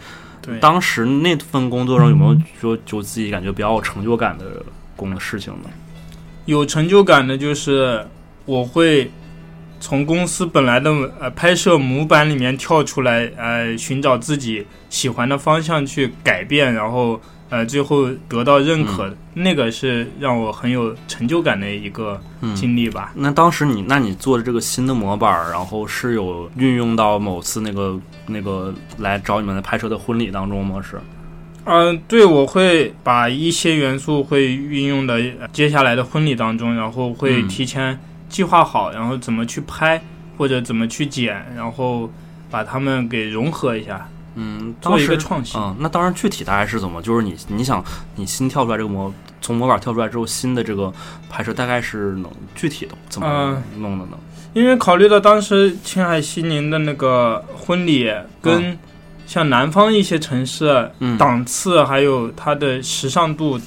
[0.60, 4.62] 当时那份工作上有没有说就自己感觉比较有成就感的
[4.96, 5.70] 工的事情呢？
[6.46, 8.06] 有成就感的就是
[8.44, 9.10] 我会
[9.80, 17.20] 从公司本来的呃拍摄模板里面跳出来，呃寻找自己喜欢的方向去改变，然后。
[17.52, 22.18] 呃，最后得到认可，那个是让我很有成就感的一个
[22.54, 23.12] 经历吧。
[23.14, 30.80] 那当时你，那你做的这个新的模板，然后是有运用到某次那个那个来找你们的拍摄的婚礼当中吗？
[30.80, 30.98] 是？
[31.66, 35.20] 嗯，对，我会把一些元素会运用的
[35.52, 40.02] 接下来的婚礼当中，然后会提前计划好，然后怎么去拍
[40.38, 42.10] 或者怎么去剪，然后
[42.50, 44.08] 把它们给融合一下。
[44.34, 45.60] 嗯，做一个创新。
[45.60, 47.02] 嗯，那当然，具体大概是怎么？
[47.02, 47.84] 就是你你想
[48.16, 50.92] 你新跳出来这个模从模板跳出来之后，新的这个
[51.28, 54.18] 拍摄大概是能具体的怎么嗯弄的呢？
[54.54, 58.78] 因为考虑到当时青海西宁的那个婚礼跟
[59.26, 63.58] 像南方一些城市嗯，档次还有它的时尚度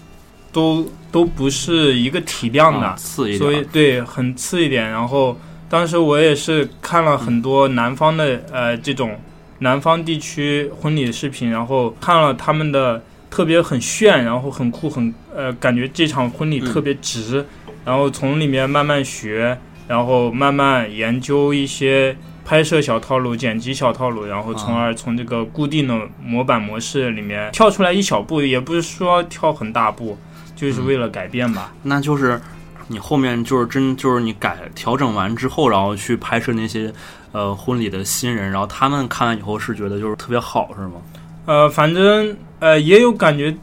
[0.52, 4.88] 都都不是一个体量的啊，次一点所以，对很次一点。
[4.90, 5.36] 然后
[5.68, 9.20] 当时我也是看了很多南方的呃这种
[9.60, 17.46] 南方地区婚礼的视频，然后看了他们的特别很炫，然后很酷，很呃感觉这场婚礼嗯特别值，
[17.84, 22.16] 然后从里面慢慢学，然后慢慢研究一些。
[22.48, 30.16] 拍摄小套路、剪辑小套路，然后从而从这个固定的模板模式里面跳出来一小步，也不是说跳很大步，
[30.56, 31.74] 就是为了改变吧。
[31.82, 32.40] 那就是
[32.90, 36.94] 你后面就是真就是你改调整完之后，然后去拍摄那些
[37.36, 40.94] 呃婚礼的新人，然后他们看完以后是觉得就是特别好，是吗？
[41.46, 43.54] 呃，反正呃也有感觉，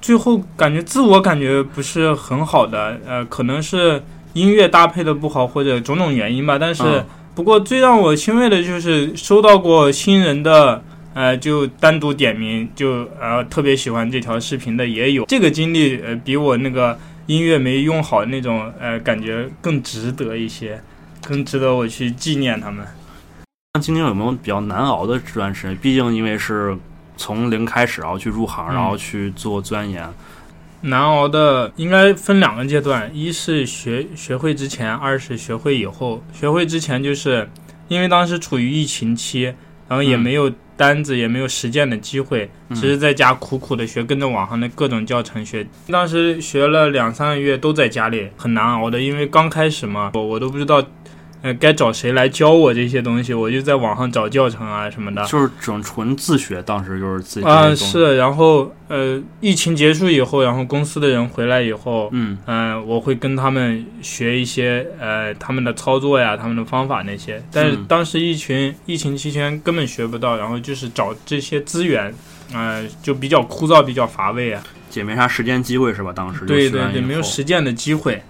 [0.00, 4.00] 最后感觉自我感觉不是很好的，呃，可能是
[4.34, 6.56] 音乐搭配的不好或者种种原因吧。
[6.56, 10.82] 但是、嗯不过最让我欣慰的就是收到过新人的。
[11.12, 15.24] 呃，就单独点名，就呃特别喜欢这条视频的也有。
[15.24, 20.78] 这个经历，呃，比我那个音乐没用好那种，呃，感觉更值得一些，
[21.26, 22.86] 更值得我去纪念他们。
[23.76, 25.76] 那今年有没有比较难熬的这段时间？
[25.76, 26.74] 毕竟因为是
[27.18, 30.08] 从零开始，然后去入行，嗯然后去做钻研。
[30.80, 36.24] 难熬的应该分两个阶段，一是学学会之前，二是学会以后。
[36.32, 37.50] 学会之前就是
[37.88, 39.42] 因为当时处于疫情期，
[39.86, 45.66] 然后也嗯没有单子，也没有实践的机会，嗯只是在家苦苦的学，跟着网上的各种教程学。
[45.88, 50.82] 当时学了两三个月，都在家里很难熬的，因为刚开始嘛，我我都不知道。
[51.46, 53.32] 呃，该找谁来教我这些东西？
[53.32, 55.24] 我就在网上找教程啊什么的。
[55.26, 67.40] 就是整纯自学，当时就是自己啊、是，然后呃，疫情结束以后，然后公司的人回来以后，嗯嗯、我会跟他们学一些呃他们的操作呀，他们的方法那些。
[67.52, 72.12] 但是嗯当时疫情疫情期间根本学不到，然后就是找这些资源，
[72.52, 74.60] 呃，就比较枯燥，比较乏味啊。
[74.94, 76.10] 也没啥实践机会是吧？
[76.12, 78.22] 当时对对对，学完以没有实践的机会，嗯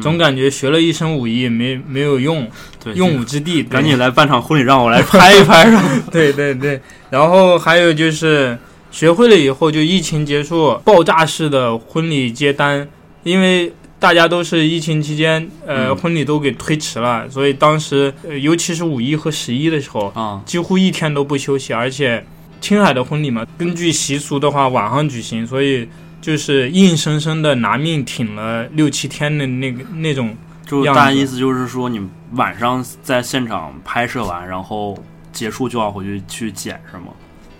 [0.00, 2.48] 总感觉学了一身武艺没没有用，
[2.82, 3.62] 对用武之地。
[3.62, 5.84] 赶紧来办场婚礼，让我来拍一拍是吧？
[6.10, 8.56] 对对对，然后还有就是
[8.90, 12.88] 学会了以后，就疫情结束，爆炸式的婚礼接单，
[13.22, 22.24] 因为大家都是疫情期间，呃，嗯婚礼都给推迟了，所以当时，呃，尤其是五一和十一的时候，啊，几乎一天都不休息，而且
[22.60, 25.88] 青海的婚礼嘛，根据习俗的话晚上举行，所以
[26.22, 30.34] 就是硬生生的拿命挺了六七天的那个那种。
[30.64, 32.00] 就大意思就是说，你
[32.32, 34.96] 晚上在现场拍摄完，然后
[35.30, 37.08] 结束就要回去去剪是吗？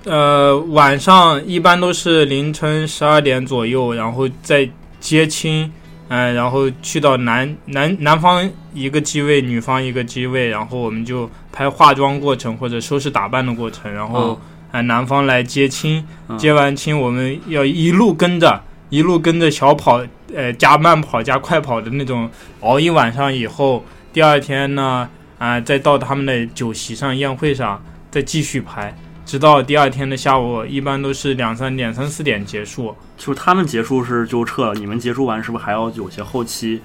[0.04, 4.66] 呃，晚上一般都是凌晨十二点左右，然后再
[4.98, 5.70] 接亲，
[6.08, 14.38] 嗯、然后去到男男男方一个机位，女方一个机位，然后我们就拍化妆过程或者收拾打扮的过程，然后嗯
[14.72, 20.04] 呃男方来接亲，嗯接完亲我们要一路跟着，一路跟着小跑，
[20.34, 22.28] 呃加慢跑加快跑的那种，
[22.60, 25.08] 熬一晚上以后，第二天呢，
[25.38, 27.80] 啊、再到他们的酒席上宴会上
[28.10, 28.92] 再继续拍。
[29.24, 32.94] 直到第二天的下午，一般都是两三点、三四点结束。
[33.16, 36.82] 就是他们结束是就撤了，你们结束完是不是还要有些后期？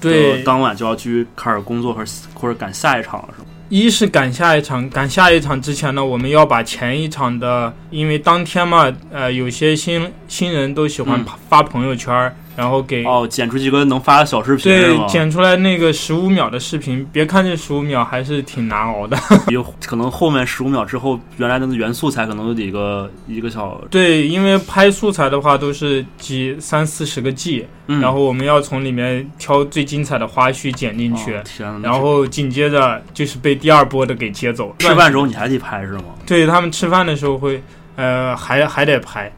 [0.00, 3.48] 对就，当晚就要去开始工作，或者或者赶下一场了是吗？
[3.68, 11.26] 一是赶下一场，赶下一场之前呢，我们要把前一场的，因为当天嘛，呃，有些新新人都喜欢嗯。
[11.48, 15.06] 发朋友圈儿，然后给哦，剪出几个能发的小视频对？
[15.08, 19.16] 剪出来那个十五秒的视频，别看这十五秒还是挺难熬的。
[19.48, 31.34] 有可能后面十五秒之后，原来那个原素材可能有得一个一个小， 对，因为拍素材的话都是几三四十个 G，、嗯，然后我们要从里面挑最精彩的花絮剪进去。
[31.34, 31.88] 哦天哪！
[31.88, 34.74] 然后紧接着就是被第二波的给接走。
[34.78, 36.04] 吃饭时候你还得拍是吗？
[36.26, 37.62] 对他们吃饭的时候会，
[37.96, 39.30] 呃，还还得拍。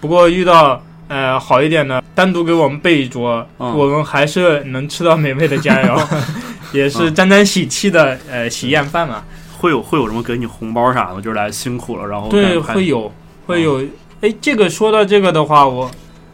[0.00, 6.00] 不过遇到呃好一点的，单独给我们备一桌，嗯我们还是能吃到美味的佳肴，
[6.72, 9.24] 也是沾沾喜气的呃喜宴饭嘛。
[9.58, 11.20] 会有会有什么给你红包啥的？
[11.20, 13.12] 就是来辛苦了，然后对，会有
[13.46, 13.84] 会有。
[14.20, 15.90] 哎，这个说到这个的话，我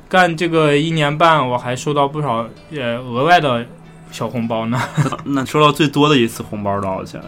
[0.09, 3.65] 干这个一年半，我还收到不少呃额外的
[4.11, 4.79] 小红包呢。
[5.25, 7.21] 那收到最多的一次红包多少钱？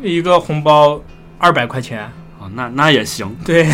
[0.00, 1.00] 一个红包
[1.38, 2.10] 二百块钱，
[2.42, 3.64] 啊，那那也行， 对，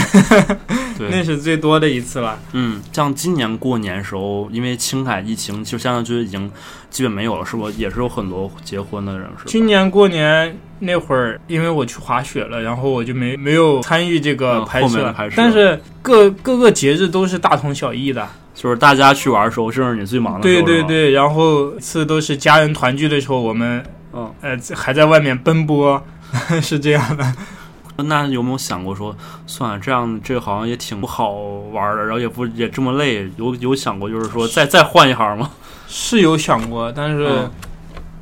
[0.99, 2.39] 对， 那是最多的一次了。
[2.53, 6.51] 嗯，像今年过年时候，因为青海疫情，就相当于已经
[6.91, 7.71] 基本没有了，是不？
[7.71, 9.47] 也是有很多结婚的人，是吧？
[9.47, 20.67] 今年过年那会儿，因为我去滑雪了，然后我就没没有参与这个嗯拍摄，拍摄但是各各个节日都是大同小异的，就是大家去玩的时候，正是你最忙的时候。
[20.67, 26.03] 对对对，然后次都是家人团聚的时候，我们嗯呃还在外面奔波，
[26.63, 27.35] 是这样的。
[28.05, 29.15] 那有没有想过说，
[29.47, 31.33] 算了，这样这好像也挺不好
[31.73, 35.51] 玩的，然后也不也这么累，有有想过就是说再再换一行吗？
[35.89, 37.51] 是有想过，但是嗯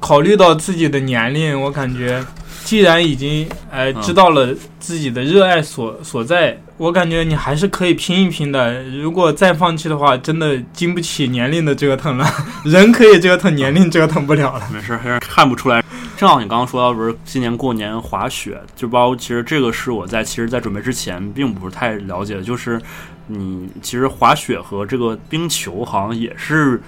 [0.00, 2.24] 考虑到自己的年龄，我感觉
[2.64, 8.82] 既然已经呃嗯知道了自己的热爱所所在，我感觉你还是可以拼一拼的。
[8.84, 12.26] 如果再放弃的话，真的经不起年龄的折腾了。
[12.64, 14.68] 人可以折腾，年龄折腾不了了。
[14.70, 15.82] 没事，还是看不出来。
[16.18, 22.80] 正好你刚刚说到不是今年过年滑雪，就包括其实这个是我在其实，在准备之前并不是太了解的，就是
[23.26, 26.80] 你其实滑雪和这个冰球好像也是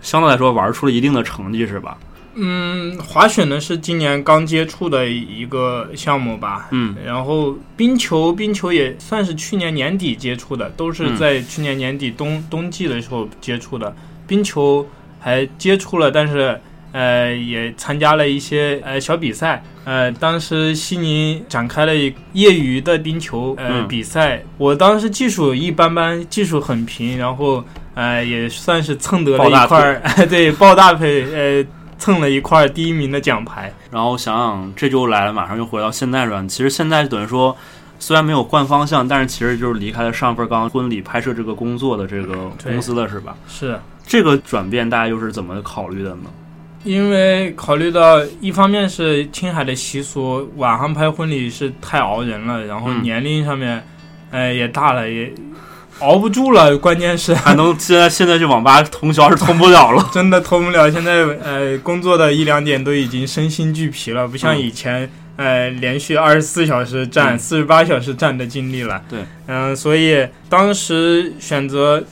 [0.00, 1.96] 相对来说玩出了一定的成绩，是吧？
[2.34, 6.68] 嗯，滑雪呢是今年刚接触的一个项目吧。
[6.70, 13.94] 嗯然后冰球，冰球也算是去年年底接触的，都是嗯在去年年底冬、冬季的时候接触的。
[14.26, 14.86] 冰球
[15.18, 16.58] 还接触了，但是
[16.92, 19.62] 呃也参加了一些呃小比赛。
[19.84, 27.64] 呃，当时悉尼展开了一业余的冰球呃、嗯比赛，我当时技术一般般，技术很平，然后
[27.94, 31.64] 呃也算是蹭得了一块儿， 对，抱大腿，呃
[32.00, 33.72] 蹭了一块第一名的奖牌。
[33.92, 36.48] 然后想想这就来了，马上又回到现代转。
[36.48, 37.56] 其实现在等于说，
[38.00, 43.36] 虽然没有换方向，但是其实就是离开了上份刚婚礼拍摄这个工作的这个公司了，是吧？
[43.46, 43.78] 是。
[44.04, 46.30] 这个转变大家又是怎么考虑的呢？
[46.82, 53.86] 因为考虑到一方面是青海的习俗，晚上拍婚礼是太熬人了，然后嗯年龄上面，
[54.30, 55.30] 呃也大了，也
[56.00, 56.76] 熬不住了。
[56.76, 60.08] 关键是 还能现在现在去网吧通宵是通不了了。
[60.12, 69.00] 真的通不了，现在呃工作的一两点都已经身心俱疲了，不像嗯以前、呃连续二十四小时站、嗯四十八小时站的经历了。
[69.08, 72.04] 对，嗯、所以当时选择。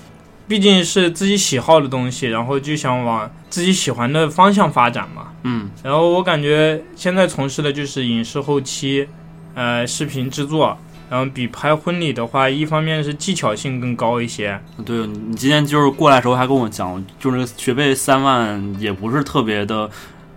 [0.49, 5.25] 毕竟是自己喜好的东西，然后就想往自己喜欢的方向发展嘛。
[5.45, 9.07] 嗯然后我感觉现在从事的就是影视后期，
[9.55, 10.79] 呃，视频制作。
[11.11, 19.89] 然后比拍婚礼的话，一方面是技巧性更高一些，对你今天就是过来的时候还跟我讲，就是学费三万也不是特别的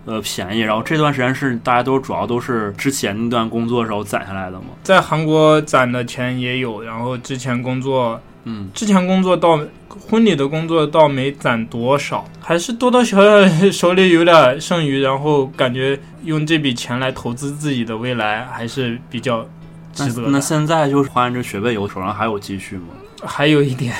[0.06, 0.60] 呃便宜。
[0.60, 4.68] 然后这段时间是大家都主要都是之前那段工作的时候攒下来的嘛。
[4.82, 9.60] 在韩国攒的钱也有，然后之前工作，嗯，之前工作到
[9.90, 19.61] 婚礼的工作倒没攒多少，还是多多少少手里有点剩余，然后感觉用这笔钱来投资自己的未来还是比较那
[19.94, 20.30] 值得的。
[20.30, 22.88] 那现在就是换完这学位以后，手上还有积蓄吗？
[23.24, 23.96] 还有一点，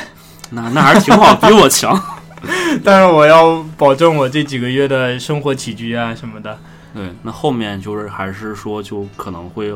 [0.50, 2.00] 那那还是挺好，比我强。
[2.84, 6.58] 但是我要保证我这几个月的生活起居啊什么的。
[6.94, 9.72] 对，那后面就是还是说就可能会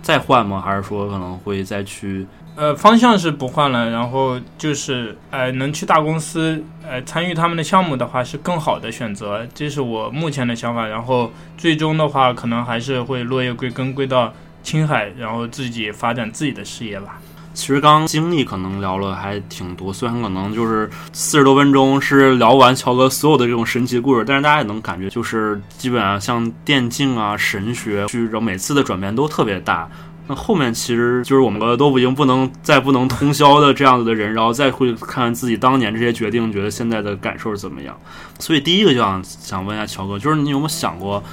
[0.00, 0.60] 再换吗？
[0.64, 2.26] 还是说可能会再去？
[2.56, 10.86] 呃，方向是不换了，然后就是呃，能去大公司呃参与他们的项目的话是更好的选择，这是我目前的想法。
[10.86, 14.32] 然后最终的话，可能还是会落叶归根，归到
[14.68, 17.18] 青海，然后自己发展自己的事业吧。
[17.54, 29.88] 其实刚刚经历可能聊了还挺多，虽然可能就是四十多分钟是聊完乔哥所有的这种神奇故事，但是大家也能感觉就是基本上像电竞啊、神学，去然后每次的转变都特别大。
[30.26, 37.98] 那后面其实就是我们都已经不能再不能通宵的这样子的人，然后再会看自己当年这些决定，觉得现在的感受是怎么样。
[38.38, 41.24] 所以第一个就想想问一下乔哥，就是你有没有想过？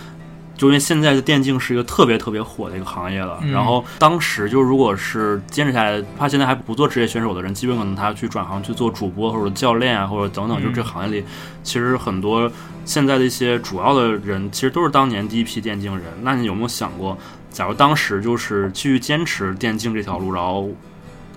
[0.58, 11.26] 就因为现在的电竞是一个特别特别火的一个行业了，嗯然后当时就如果是坚持下来，他现在还不做职业选手的人，基本可能他去转行去做主播或者教练啊，或者等等，嗯就是这行业里，
[11.64, 12.50] 其实很多
[12.86, 16.06] 现在的一些主要的人，其实都是当年第一批电竞人。
[16.22, 17.18] 那你有没有想过，
[17.52, 20.70] 假如当时就是继续坚持电竞这条路，然后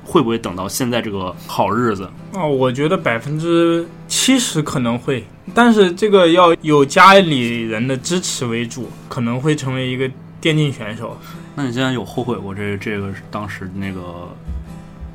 [0.08, 2.08] 会不会等到现在这个好日子？
[2.32, 5.22] 哦，我觉得百分之七十可能会，
[5.54, 11.18] 但是这个要有家里人的支持为主，可能会成为一个电竞选手。
[11.54, 14.00] 那你现在有后悔过这这个当时那个？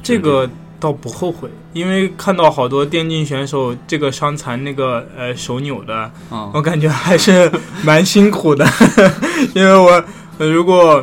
[0.03, 0.49] 这个
[0.81, 7.49] 倒不后悔，因为看到好多电竞选手这个伤残那个呃手扭的，嗯我感觉还是
[7.85, 8.65] 蛮辛苦的，
[9.55, 10.03] 因为我、
[10.39, 11.01] 呃、如果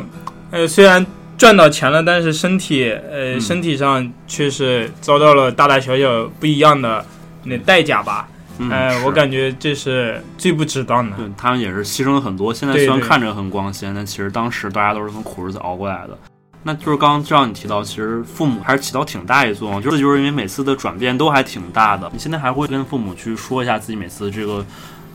[0.51, 1.03] 呃虽然
[1.41, 7.03] 赚到钱了，但是身体呃、嗯身体上却是遭到了大大小小不一样的
[7.45, 8.29] 那代价吧。
[8.59, 11.17] 嗯，呃，我感觉这是最不值当的。
[11.17, 12.53] 对他们也是牺牲了很多。
[12.53, 16.15] 现在虽然看着很光鲜，但其实当时大家都是从苦日子熬过来的。
[16.61, 22.07] 那就是刚刚让你提到，其实父母还是起到挺大一作用，就是就是因为每次的转变都还挺大的。
[22.13, 24.63] 你现在还会跟父母去说一下自己每次这个，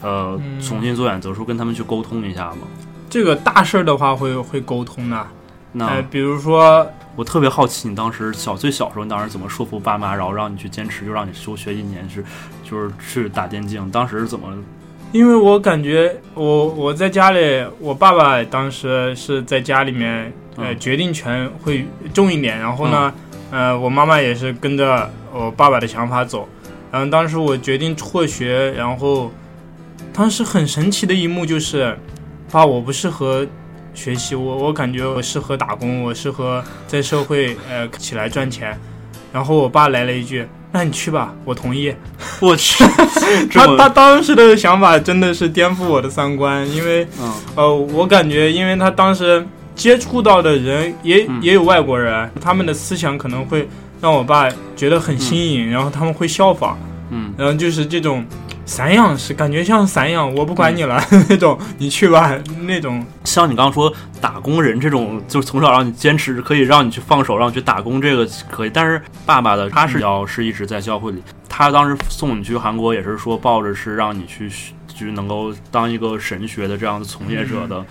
[0.02, 2.66] 呃，嗯重新做选择的时候跟他们去沟通一下吗？
[3.08, 5.24] 这个大事儿的话会会沟通的，
[5.78, 12.24] 那、呃，比如说，我特别好奇，你当时小最小时候，你当时怎么说服爸妈，然后让你去坚持，就让你休学一年，是
[12.64, 13.90] 就是去打电竞？
[13.90, 14.48] 当时是怎么？
[15.12, 22.58] 因为我感觉我我在家里，我爸爸当时是在家里面，呃，嗯决定权会重一点。
[22.58, 23.12] 然后呢，
[23.50, 26.48] 呃，我妈妈也是跟着我爸爸的想法走。
[26.90, 29.30] 然后当时我决定辍学，然后
[30.14, 31.98] 当时很神奇的一幕就是，
[32.50, 33.46] 爸，我不适合
[33.96, 38.78] 学习，我我感觉我适合打工，我适合在社会呃起来赚钱。
[39.32, 41.92] 然后我爸来了一句：“那你去吧，我同意。
[42.40, 42.84] ”我去，
[43.50, 49.44] 他他当时的想法真的是颠覆我的三观，因为嗯呃，我感觉，因为他当时
[49.74, 53.68] 接触到的人也、嗯也有外国人，他们的思想可能会
[54.00, 56.78] 让我爸觉得很新颖，然后他们会效仿，
[57.10, 58.24] 嗯然后就是这种
[58.66, 63.02] 散养是，感觉像散养，我不管你了、嗯 那种，你去吧那种。
[63.24, 63.90] 像你刚刚说
[64.20, 68.70] 打工人这种，就是从小让你坚持，可以让你去放手，让你去打工，这个可以。
[68.70, 74.50] 但是爸爸的他是要是一直在教会里，他当时送你去韩国也是说抱着是让你去
[74.88, 77.84] 就是能够当一个神学的这样的从业者的。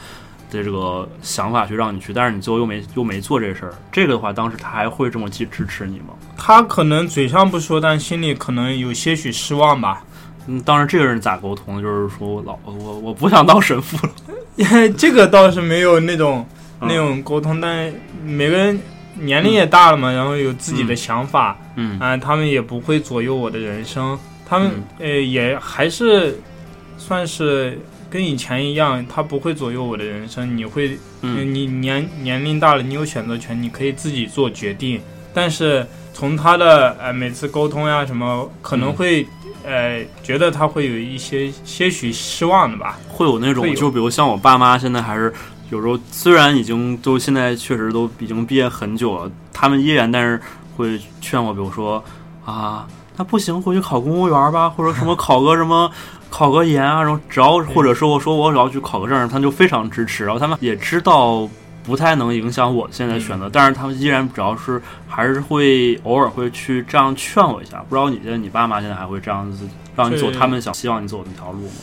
[0.51, 6.13] 的这个想法去让你去，但是你最后又没又没做这事儿，这个的话，当时他还会这么去支持你吗？
[6.37, 10.03] 他可能嘴上不说，但心里可能有些许失望吧。
[10.47, 11.81] 嗯，当时这个人咋沟通？
[11.81, 14.13] 就是说我老我我不想当神父了。
[14.97, 16.45] 这个倒是没有那种
[16.81, 16.87] 嗯。
[16.87, 17.93] 那种沟通，但
[18.23, 18.79] 每个人
[19.15, 21.99] 年龄也大了嘛，然后有自己的想法，嗯。
[21.99, 24.17] 啊、他们也不会左右我的人生，
[24.47, 26.39] 他们、呃也还是
[26.97, 27.79] 算是
[28.09, 35.01] 跟以前一样，他不会左右我的人生，你会，你年年龄大了，你有选择权，你可以自己做决定，
[35.33, 38.93] 但是从他的呃每次沟通呀什么，可能嗯。
[38.93, 39.27] 会、
[39.65, 45.33] 呃觉得他会有一些些许失望的吧，会有那种就比如像我爸妈现在还是
[45.69, 50.39] 有时候，虽然已经都现在确实都已经毕业很久了，他们依然但是
[50.77, 52.03] 会劝我，比如说
[52.45, 52.87] 啊，
[53.17, 55.91] 那不行，回去考公务员吧，或者什么考个什么。
[56.27, 61.47] 考个研啊，然后只要或者说我说我只要去考个证，他们就非常支持，然后他们也知道
[61.85, 67.83] 不太能影响我现在选择，但是他们依然主要是还是会偶尔会去这样劝我一下。
[67.87, 71.73] 不知道你现在你爸妈现在还会这样子让你走他们想希望你走的那条路吗？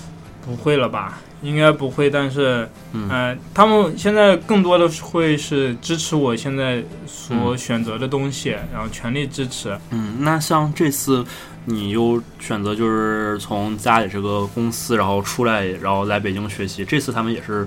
[0.45, 1.19] 不会了吧？
[1.43, 9.77] 应该不会，但是，嗯呃，他们现在更多的会是支持我现在所嗯选择的东西，然后全力支持。
[9.91, 11.25] 嗯，那像这次
[11.65, 17.67] 你又选择就是从家里这个公司，然后出来，然后来北京学习，这次他们也是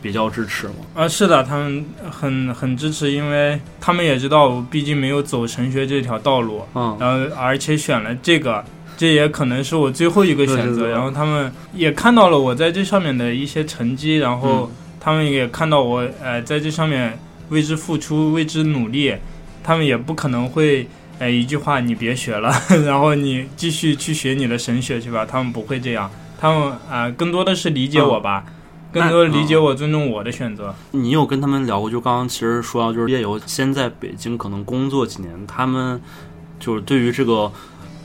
[0.00, 0.74] 比较支持吗？
[0.94, 8.64] 啊，是的，他们很很支持，因为他们也知道我毕竟没有走神学这条道路，嗯然后而且选了这个，
[8.96, 10.62] 这也可能是我最后一个选择。
[10.64, 14.70] 对对对然后他们也看到了我在这上面的一些成绩，然后
[15.00, 17.18] 他们也看到我呃在这上面
[17.48, 19.14] 为之付出、为之努力，
[19.64, 20.86] 他们也不可能会
[21.18, 22.52] 呃一句话你别学了，
[22.86, 28.44] 然后你继续去学你的神学去吧，他们不会这样，他们啊、呃更多的是理解我吧。
[28.92, 30.74] 更多理解我、尊重我的选择。
[30.92, 31.90] 你有跟他们聊过？
[31.90, 36.00] 就刚刚其实说到，就是夜游先在北京可能工作几年，他们
[36.58, 37.52] 就是对于这个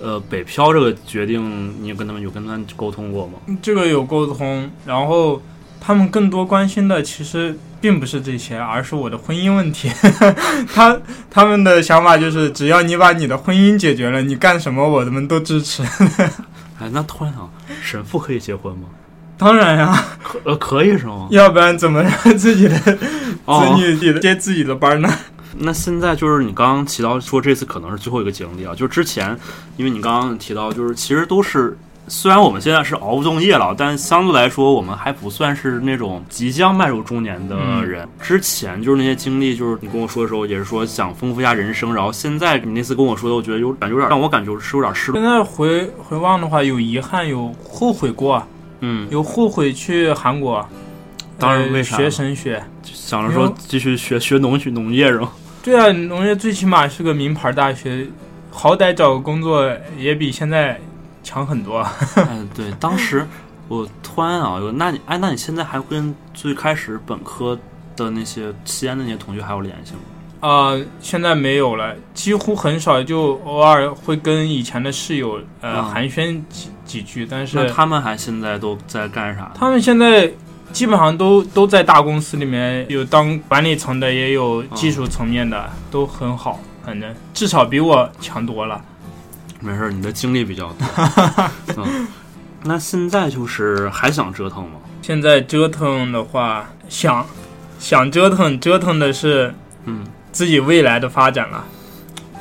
[0.02, 3.34] 呃北漂这个决定，你有跟他们有跟他们沟通过吗？
[3.62, 5.42] 这个有沟通，然后
[5.80, 9.90] 他们更多关心的其实并不是这些，而是我的婚姻问题。
[10.74, 15.84] 他他们的想法就是，只要你把你的婚姻解决了，你干什么我们都支持。
[16.80, 17.50] 哎，那突然想，
[17.82, 18.88] 神父可以结婚吗？
[19.44, 21.28] 当然呀，可呃可以是吗？
[21.32, 22.98] 要不然怎么让自己的子
[23.46, 25.10] 哦，女接自己的班呢？
[25.58, 29.38] 那现在就是你刚刚提到说这次可能是最后一个经历啊，就是之前，
[29.78, 31.78] 因为你刚刚提到就是其实都是。
[32.10, 38.06] 虽然我们现在是熬不动夜了，但相对来说，我们还不算是那种即将迈入中年的人。
[38.22, 41.94] 之前就是那些经历，就是你跟我说的时候，也是说想丰富一下人生。
[41.94, 45.22] 然后现在你那次跟我说的，我觉得有感觉有点让我感觉是有点失落。
[45.22, 48.46] 现在回回望的话，有遗憾，有后悔过，
[48.86, 50.70] 嗯，有后悔去韩国，呃
[51.40, 52.62] 当然为啥学神学？
[52.84, 55.32] 想着说继续学学农学农业是吗？
[55.64, 58.06] 对啊，农业最起码是个名牌大学，
[58.52, 60.78] 好歹找个工作也比现在
[61.24, 61.80] 强很多。
[62.16, 63.26] 哎，对，当时
[63.70, 67.58] 我突然啊，有那你哎，那你现在还跟最开始本科
[67.96, 70.00] 的那些西安的那些同学还有联系吗？
[70.44, 79.50] 啊，现在没有了，几乎很少，就偶尔会跟以前的室友呃、嗯寒暄几几句，但那是他们还现在都在干啥？
[79.56, 80.30] 他们现在
[80.74, 88.84] 基本上都都在大公司里面，有当管理层的，也有技术层面的，都很好，反正至少比我强多了。
[89.62, 90.86] 没事儿，你的经历比较多。
[91.78, 92.06] 嗯，
[92.64, 94.72] 那现在就是还想折腾吗？
[95.02, 97.26] 现在折腾的话，想
[97.80, 100.04] 想折腾，折腾的是嗯，
[100.34, 101.64] 自己未来的发展了。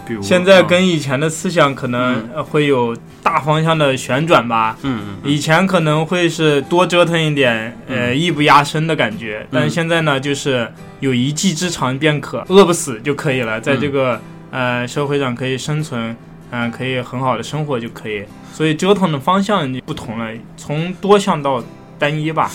[0.04, 4.76] 比如现在嗯跟以前的思想可能呃会有大方向的旋转吧。
[4.82, 10.68] 嗯嗯嗯以前可能会是多折腾一点，呃，嗯艺不压身的感觉，但是现在呢，就是
[10.98, 14.20] 有一技之长便可，饿不死就可以了，在这个、
[14.50, 16.16] 呃社会上可以生存，
[16.50, 18.24] 嗯、可以很好的生活就可以。
[18.52, 21.62] 所以折腾的方向就不同了，从多项到
[21.96, 22.50] 单一吧。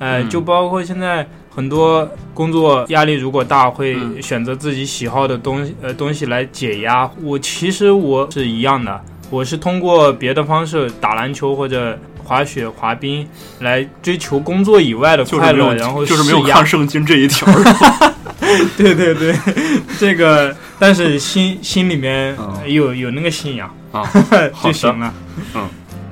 [0.00, 4.20] 呃，嗯就包括现在很多工作压力如果大，会嗯。
[4.22, 7.10] 选择自己喜好的东西呃东西来解压。
[7.22, 9.00] 我其实我是一样的，
[9.30, 13.26] 我是通过别的方式打篮球或者滑雪、滑冰
[13.60, 16.56] 来追求工作以外的快乐，就是然后就是没有释压。
[16.56, 17.46] 看圣经这一条。
[18.76, 19.34] 对对对，
[19.98, 23.72] 这个但是心心里面嗯有有那个信仰。
[23.92, 24.02] 啊
[24.64, 25.12] 就行了。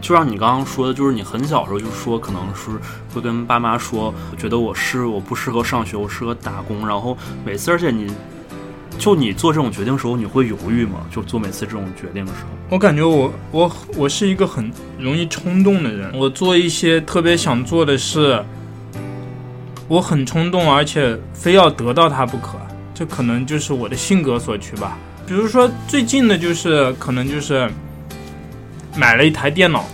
[0.00, 2.70] 就像你刚刚说的，就是你很小时候就说，可能是
[3.14, 6.86] 会跟爸妈说，觉得我是我不适合上学，我适合打工。
[6.86, 8.10] 然后每次，而且你
[8.98, 11.00] 就你做这种决定的时候，你会犹豫吗？
[11.10, 18.42] 就做每次这种决定的时候，我感觉我我我是一个很容易冲动的人，我做一些特别想做的事，
[19.88, 22.58] 我很冲动，而且非要得到它不可，
[22.94, 24.96] 这可能就是我的性格所趋吧。
[25.26, 27.70] 比如说最近的就是可能就是
[28.96, 29.84] 买了一台电脑，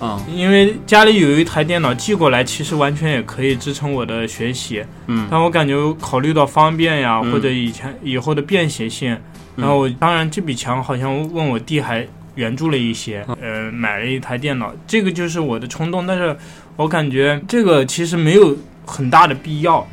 [0.00, 5.26] 嗯因为家里有一台电脑寄过来，其实完全也可以支撑我的学习，嗯。
[5.30, 7.32] 但我感觉考虑到方便呀，嗯。
[7.32, 9.16] 或者以前以后的便携性，
[9.56, 13.36] 然后我当然这笔钱好像问我弟还援助了一些，嗯。
[13.40, 16.36] 呃，买了一台电脑，这个就是我的冲动，但是
[16.76, 19.86] 我感觉这个其实没有很大的必要，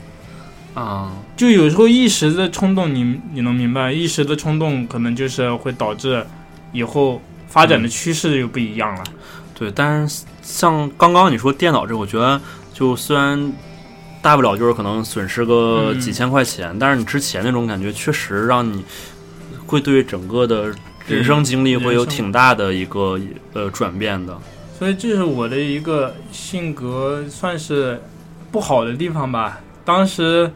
[0.73, 1.11] 啊。
[1.35, 6.25] 就有时候一时的冲动你，你能明白，一时的冲动可能就是会导致
[6.71, 7.21] 以后
[7.55, 9.03] 发展的趋势就不一样了。
[9.57, 9.71] 对。
[9.71, 12.39] 但是像刚刚你说电脑这，我觉得
[12.73, 13.53] 就虽然
[14.21, 18.83] 大不了就是可能损失个嗯几千块钱，但是你之前那种感觉确实让你
[19.65, 20.75] 会对整个的
[21.07, 23.17] 人生经历会有挺大的一个
[23.53, 24.37] 呃转变的。
[24.77, 28.01] 所以这是我的一个性格算是
[28.51, 29.61] 不好的地方吧。
[29.85, 30.51] 当时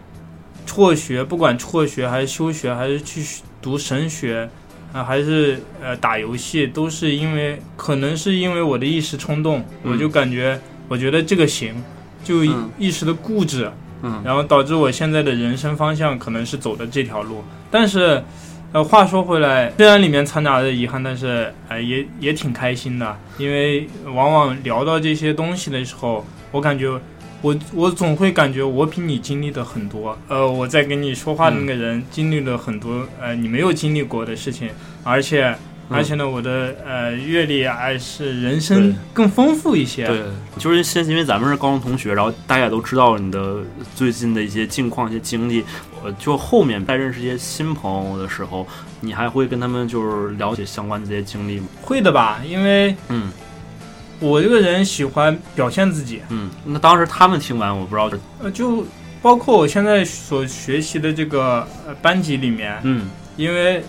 [0.66, 3.24] 辍学，不管辍学还是休学，还是去
[3.62, 4.50] 读神学，
[4.92, 11.76] 啊、还是呃打游戏，都是因为可能是因为我的一时冲动，嗯我就感觉我觉得这个行，
[12.24, 12.44] 就
[12.78, 13.72] 一时的固执，
[14.02, 17.44] 嗯然后导致我现在的人生方向可能是走的这条路。
[17.70, 18.24] 但是，
[18.72, 27.00] 呃，话说回来，虽然里面掺杂着遗憾，但是呃也也挺开心的，因为往往聊到这些东西的时候，我感觉。
[27.42, 34.70] 我我总会感觉我比你经历的很多，呃，我在跟你说话的那个人经历了很多呃你没有经历过的事情，
[35.04, 35.46] 而且
[35.90, 40.06] 嗯而且呢，我的呃阅历还是人生更丰富一些。
[40.06, 40.22] 对，
[40.58, 43.58] 就是现因为咱们是高中同学，然后大家也都知道你的
[43.96, 45.64] 最近的一些近况、一些经历。
[46.02, 48.66] 呃，就后面再认识一些新朋友的时候，
[49.02, 51.68] 你还会跟他们就是了解相关的这些经历吗？
[51.82, 52.40] 会的吧？
[52.48, 53.30] 因为嗯
[54.20, 58.12] 我这个人喜欢表现自己，嗯，那当时他们听完，我不知道，
[58.42, 58.86] 呃，就
[59.22, 63.10] 包括我现在所学习的这个呃班级里面，嗯。
[63.38, 63.82] 因为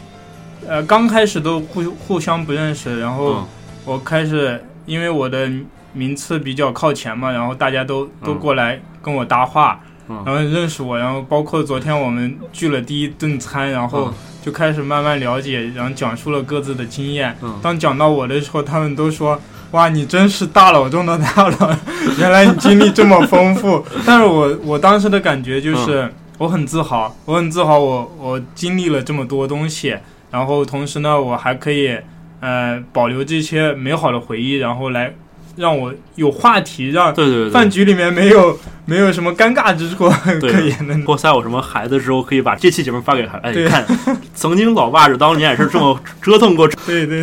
[0.69, 3.47] 呃刚开始都互互相不认识，然后嗯。
[3.85, 5.51] 我开始因为我的
[5.93, 10.23] 名次比较靠前嘛，然后大家都都嗯过来跟我搭话，嗯。
[10.25, 14.15] 然后认识我，然后包括昨天我们聚了第一顿餐，然后嗯。
[14.43, 17.37] 就开始慢慢了解，然后讲述了各自的经验。
[17.43, 17.59] 嗯。
[17.63, 19.39] 当讲到我的时候，他们都说
[19.73, 21.77] ：“哇，你真是大佬中的大佬，
[22.19, 29.95] 原来你经历这么丰富。”但是我我当时的感觉就是，嗯我很自豪，我很自豪我，我经历了这么多东西，
[30.31, 31.95] 然后同时呢，我还可以
[32.41, 35.15] 呃保留这些美好的回忆，然后来
[35.57, 37.51] 让我有话题，让对对对。
[37.51, 40.11] 饭局里面没有没有什么尴尬之处
[40.41, 40.99] 对可言的。
[41.07, 43.85] 或在有什么孩子之后，可以把这期节目发给孩子，看，
[44.35, 47.23] 曾经老爸是当年也是这么折腾过，对对。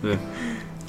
[0.00, 0.16] 对，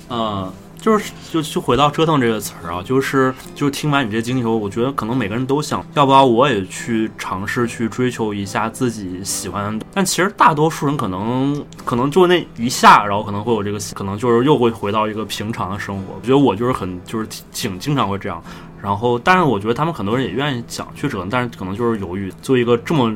[0.09, 0.53] 嗯，
[0.87, 16.13] 就是就就回到折腾这个词儿啊，就是就听完你这经历后，我觉得可能每个人都想要不要我也去尝试去追求一下自己喜欢，但其实大多数人可能可能就那一下，然后可能会有这个，可能就是又会回到一个平常的生活。
[16.15, 18.41] 我觉得我就是很就是挺经常会这样，
[18.81, 22.31] 然后但是我觉得他们很多人也愿意想去折腾，但是可能就是犹豫。
[22.41, 23.13] 做一个这么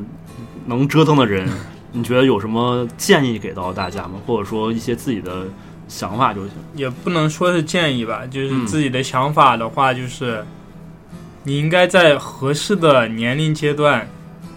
[0.65, 1.49] 能折腾的人，
[1.93, 4.15] 你觉得有什么建议给到大家吗？
[4.27, 5.45] 或者说一些自己的
[5.91, 6.53] 想法就行。
[6.75, 10.43] 也不能说是建议吧，就是嗯自己的想法的话，就是
[11.43, 14.07] 你应该在合适的年龄阶段。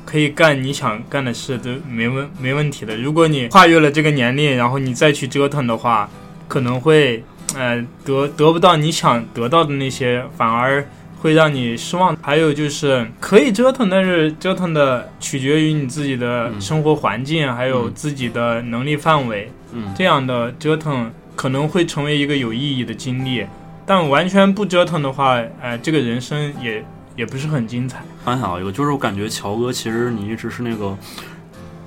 [0.07, 2.95] 可以干你想干的事都没问没问题的。
[2.95, 6.09] 如果你跨越了这个年龄，然后你再去折腾的话，
[6.47, 7.25] 可能会
[7.57, 10.87] 呃得得不到你想得到的那些，反而
[11.21, 12.15] 会让你失望。
[12.21, 19.51] 还有就是可以折腾，但是折腾的取决于你自己的生活环境，还有自己的能力范围。
[19.73, 23.47] 嗯，这样的折腾可能会成为一个有意义的经历。
[23.87, 26.85] 但完全不折腾的话，哎，这个人生也
[27.17, 28.03] 也不是很精彩。
[28.25, 30.97] 还想到一个，就是我感觉乔哥其实你一直是那个，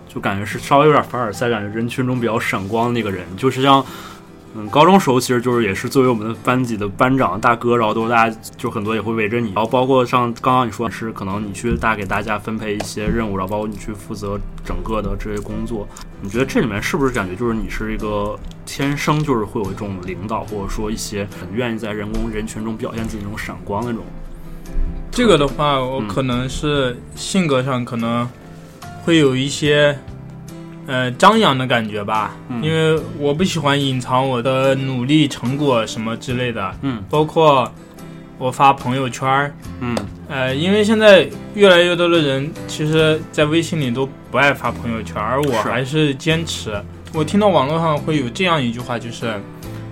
[0.08, 3.86] 就感觉是稍微有点凡尔赛，感觉人群中比较闪光的那个人，就是像。
[4.56, 15.88] 嗯，高中时候其实就是也是作为我们的班级的班长大哥，然后都大家就很多也会围着你，然后包括像刚刚你说的是可能你去大给大家分配一些任务，然后包括你去负责整个的这些工作，
[16.22, 24.02] 你觉得这里面是不是感觉就是你是一个天生就是会有一种领导，或者说一些很愿意在人工人群中表现自己那种闪光那种？
[25.12, 28.28] 这个的话，我可能是性格上可能
[29.04, 30.00] 会有一些。
[30.88, 37.70] 呃，张扬的感觉吧，因为我不喜欢隐藏我的努力成果什么之类的，嗯，包括
[38.38, 39.94] 我发朋友圈儿，嗯，
[40.30, 46.72] 呃，因为现在越来越多的人其实，在微信里都不爱发朋友圈，而我还是坚持。
[47.14, 49.34] 我听到网络上会有这样一句话，就是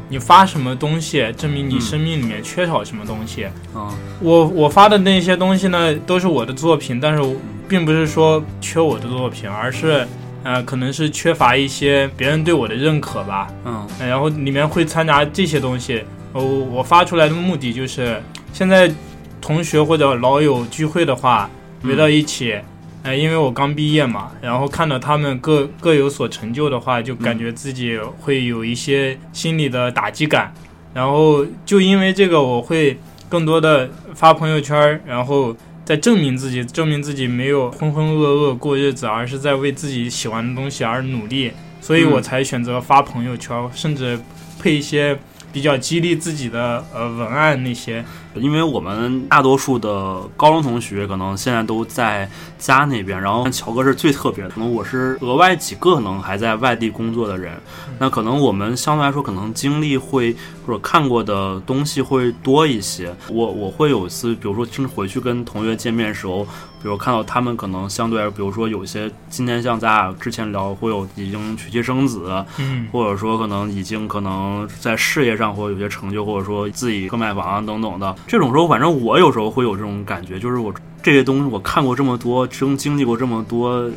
[0.08, 3.44] 你发什么东西，证明你生命里面缺少什么东西。
[3.74, 7.38] 啊，我我发的那些东西呢，都是我的作品，但是
[7.68, 10.08] 并不是说缺我的作品，而是。
[10.46, 13.48] 呃，可能是缺乏一些别人对我的认可吧。
[13.66, 16.04] 嗯，然后里面会掺杂这些东西。
[16.34, 18.22] 我我发出来的目的就是，
[18.54, 18.94] 现在
[19.42, 21.50] 同学或者老友聚会的话，
[21.82, 22.56] 围到一起，
[23.02, 30.54] 呃，因为我刚毕业嘛，然后看到他们各各有所成就的话，就感觉自己会有一些心理的打击感。
[30.94, 35.58] 然后就因为这个，我会更多的发朋友圈，然后。
[35.86, 44.20] 在证明自己，证明自己没有浑浑噩噩过日子，而是在为自己喜欢的东西而努力，所以我才选择发朋友圈，甚至
[44.60, 45.16] 配一些
[45.56, 48.04] 比较激励自己的呃文案那些。
[48.36, 57.54] 因为我们大多数的高中同学可能现在都在家那边，然后乔哥是最特别的，可能我是额外几个可能还在外地工作的人，
[57.98, 60.36] 那可能我们相对来说可能经历会
[60.68, 63.16] 或者看过的东西会多一些。
[63.30, 66.46] 我我会有一次，比如说真回去跟同学见面的时候，
[66.86, 78.16] 比如看到他们可能相对，比如说有些今天像咱俩之前聊会有已经娶妻生子，嗯，或者说可能已经可能在事业上或者有些成就，或者说自己购买房等等的。
[78.28, 80.72] 这种时候，反正我有时候会有这种感觉，就是我
[81.02, 83.90] 这些东西我看过这么多，经经历过这么多，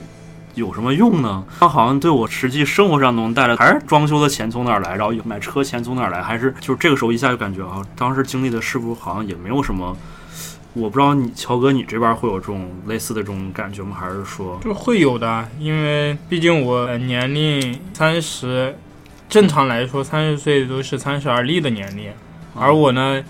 [0.55, 1.45] 有什么用呢？
[1.61, 9.95] 它好像对我实际生活上能带来，还是装修的钱从哪儿来，然后买车钱从哪儿来，还是就是这个时候一下就感觉啊，当时经历的是不是好像也没有什么？
[10.75, 13.97] 我不知道你乔哥，你这边会有这种类似的这种感觉吗？
[13.99, 15.49] 还是说就会有的？
[15.59, 18.77] 因为毕竟我年龄三十，
[19.29, 22.13] 正常来说三十岁都是三十而立的年龄，
[22.55, 23.25] 而我呢？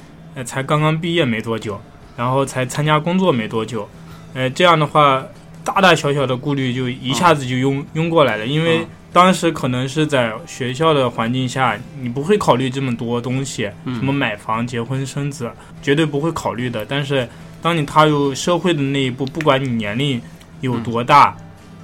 [0.45, 1.81] 才刚刚毕业没多久，
[2.17, 3.89] 然后才参加工作没多久，
[4.35, 5.25] 呃，这样的话，
[5.65, 8.47] 大大小小的顾虑就一下子就涌涌过来了。
[8.47, 15.51] 因为当时可能是在学校的环境下，你不会考虑这么多东西，什么买房、结婚、生子，
[15.81, 16.85] 绝对不会考虑的。
[16.85, 17.29] 但是，
[17.63, 20.21] 当你踏入社会的那一步，不管你年龄
[20.61, 21.37] 有多大，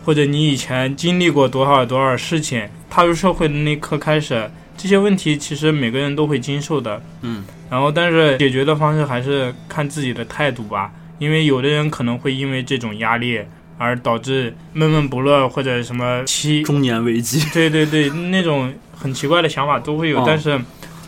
[0.04, 4.50] 或者你以前经历过多少多少事情，踏入社会的那一刻开始。
[4.76, 13.40] 这些问题其实每个人都会经受的，嗯，然后但是解决的方式还是看自己的态度吧，因为有的人可能会因为这种压力
[13.78, 20.24] 而导致闷闷不乐或者什么期中年危机， 对对对，那种很奇怪的想法都会有。
[20.26, 20.60] 但是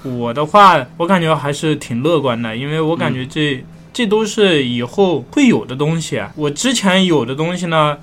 [0.03, 7.99] 我的话，我感觉还是挺乐观的，因为我感觉这这都是以后会有的东西，我之前有的东西呢。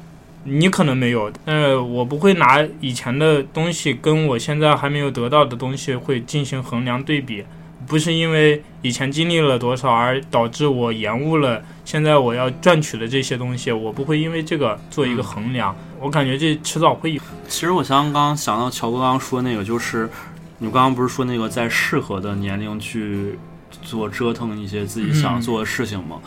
[0.45, 7.45] 你可能没有，但是我不会拿以前的东西跟我现在还没有得到的东西会进行衡量对比，
[7.87, 15.75] 不是因为以前经历了多少而导致我延误了现在我要赚取的这些东西，我不会因为这个做一个衡量。
[15.99, 17.21] 我感觉这迟早会有。
[17.47, 20.09] 其实我刚刚想到乔哥刚刚说那个，就是
[20.57, 23.37] 你刚刚不是说那个在适合的年龄去
[23.81, 26.19] 做折腾一些自己想做的事情吗？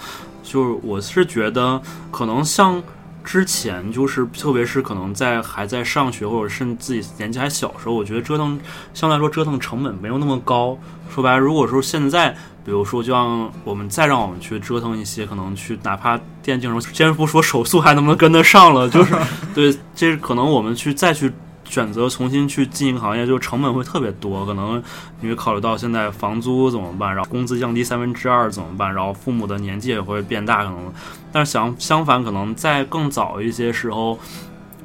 [0.42, 1.80] 就是我是觉得
[2.10, 2.82] 可能像。
[3.26, 8.58] 之前就是，特别是可能在还在上学，或者甚至自己年纪还小的时候，我觉得折腾
[8.94, 10.78] 相对来说折腾成本没有那么高。
[11.12, 12.30] 说白了，如果说现在，
[12.64, 19.14] 比如说就像我们再让我们去折腾一些，可能去哪怕电竞中，先不说手速还能不能跟得上了，就是
[19.52, 21.32] 对，这可能我们去再去。
[21.68, 24.82] 选择重新去进一个行业，就成本会特别多，可能
[25.20, 30.92] 你会考虑到现在房租怎么办，然后工资降低三分之二怎么办，然后父母的年纪也会变大，可能。
[31.32, 34.18] 但是相相反，可能在更早一些时候，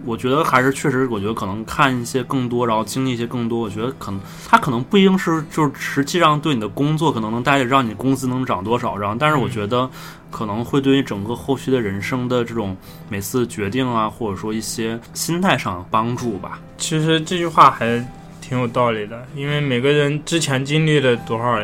[0.06, 9.90] 我觉得还是确实，我觉得可能看一些更多，然后经历一些更多，我觉得可能他可能不一定是就是实际上对你的工作可能能带来让你工资能涨多少，然后但是我觉得
[10.30, 12.76] 可能会对于整个后续的人生的这种
[13.10, 16.60] 每次决定啊，或者说一些心态上有帮助吧。
[16.78, 18.04] 其实这句话还
[18.42, 21.60] 挺有道理的，因为每个人之前经历了多少，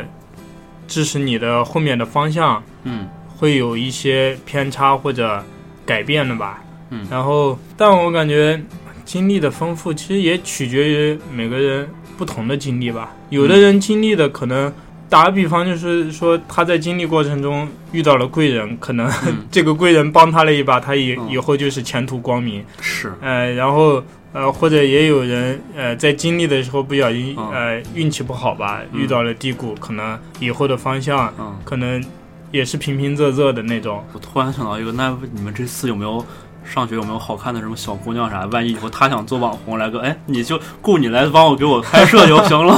[0.86, 5.44] 致使你的后面的方向嗯会有一些偏差或者
[5.84, 6.62] 改变的吧。
[6.90, 8.60] 嗯然后，但我感觉
[9.04, 13.12] 经历的丰富，其实也取决于每个人不同的经历吧。
[13.30, 14.72] 有的人经历的可能，
[15.08, 22.64] 打个比方，就是说他在经历过程中遇到了贵人，可能、嗯 这个贵人帮他了一把，他以、嗯以后就是前途光明。
[22.80, 32.02] 是呃，然后呃，或者也有人呃在经历的时候不小心嗯呃运气不好吧，嗯遇到了低谷，可能以后的方向嗯，可能
[32.50, 34.04] 也是平平仄仄的那种。
[34.12, 36.24] 我突然想到一个，那你们这次有没有？
[36.68, 38.44] 上学有没有好看的什么小姑娘啥？
[38.46, 42.74] 万一以后她想做网红，来个哎，你就雇你来帮我给我拍摄就行了。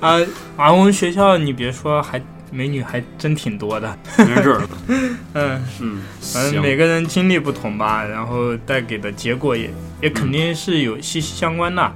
[0.00, 0.18] 啊
[0.56, 2.20] 啊，我们学校你别说，还
[2.50, 3.96] 美女还真挺多的。
[4.18, 4.62] 没人这儿。
[5.34, 9.70] 嗯，嗯，反正每个人经历不同吧，然后带给的结果也
[10.00, 11.92] 也肯定是有息息相关的。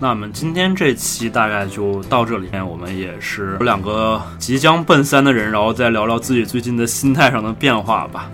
[0.00, 8.30] 那我们今天这期大概就到这里，我们也是有两个即将奔三的人，然后再聊聊自己最近的心态上的变化吧。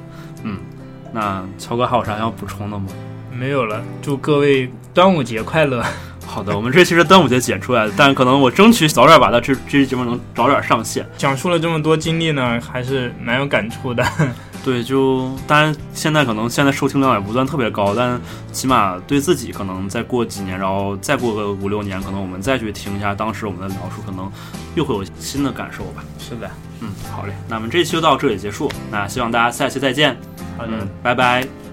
[1.15, 2.87] 嗯，那乔哥还有啥要补充的吗？
[3.33, 5.83] 没有了，祝各位端午节快乐！
[6.27, 11.07] 好的，我们这期是端午节剪出来的，但可能我争取早点把它这这期节目能早点上线。
[11.17, 14.05] 讲述了这么多经历呢，还是蛮有感触的。
[14.65, 18.19] 对，就当然现在可能现在收听量也不算特别高，但
[18.51, 24.31] 起码对自己可能再过几年，然后再过个五六年，可能我们再去听一下当时我们的描述，可能
[24.75, 26.03] 又会有新的感受吧。
[26.19, 26.51] 是的，
[26.85, 30.17] 嗯，好嘞，那我们这期就到这里结束，那希望大家下期再见。
[30.59, 30.73] 好的。
[30.73, 31.64] 嗯，拜拜。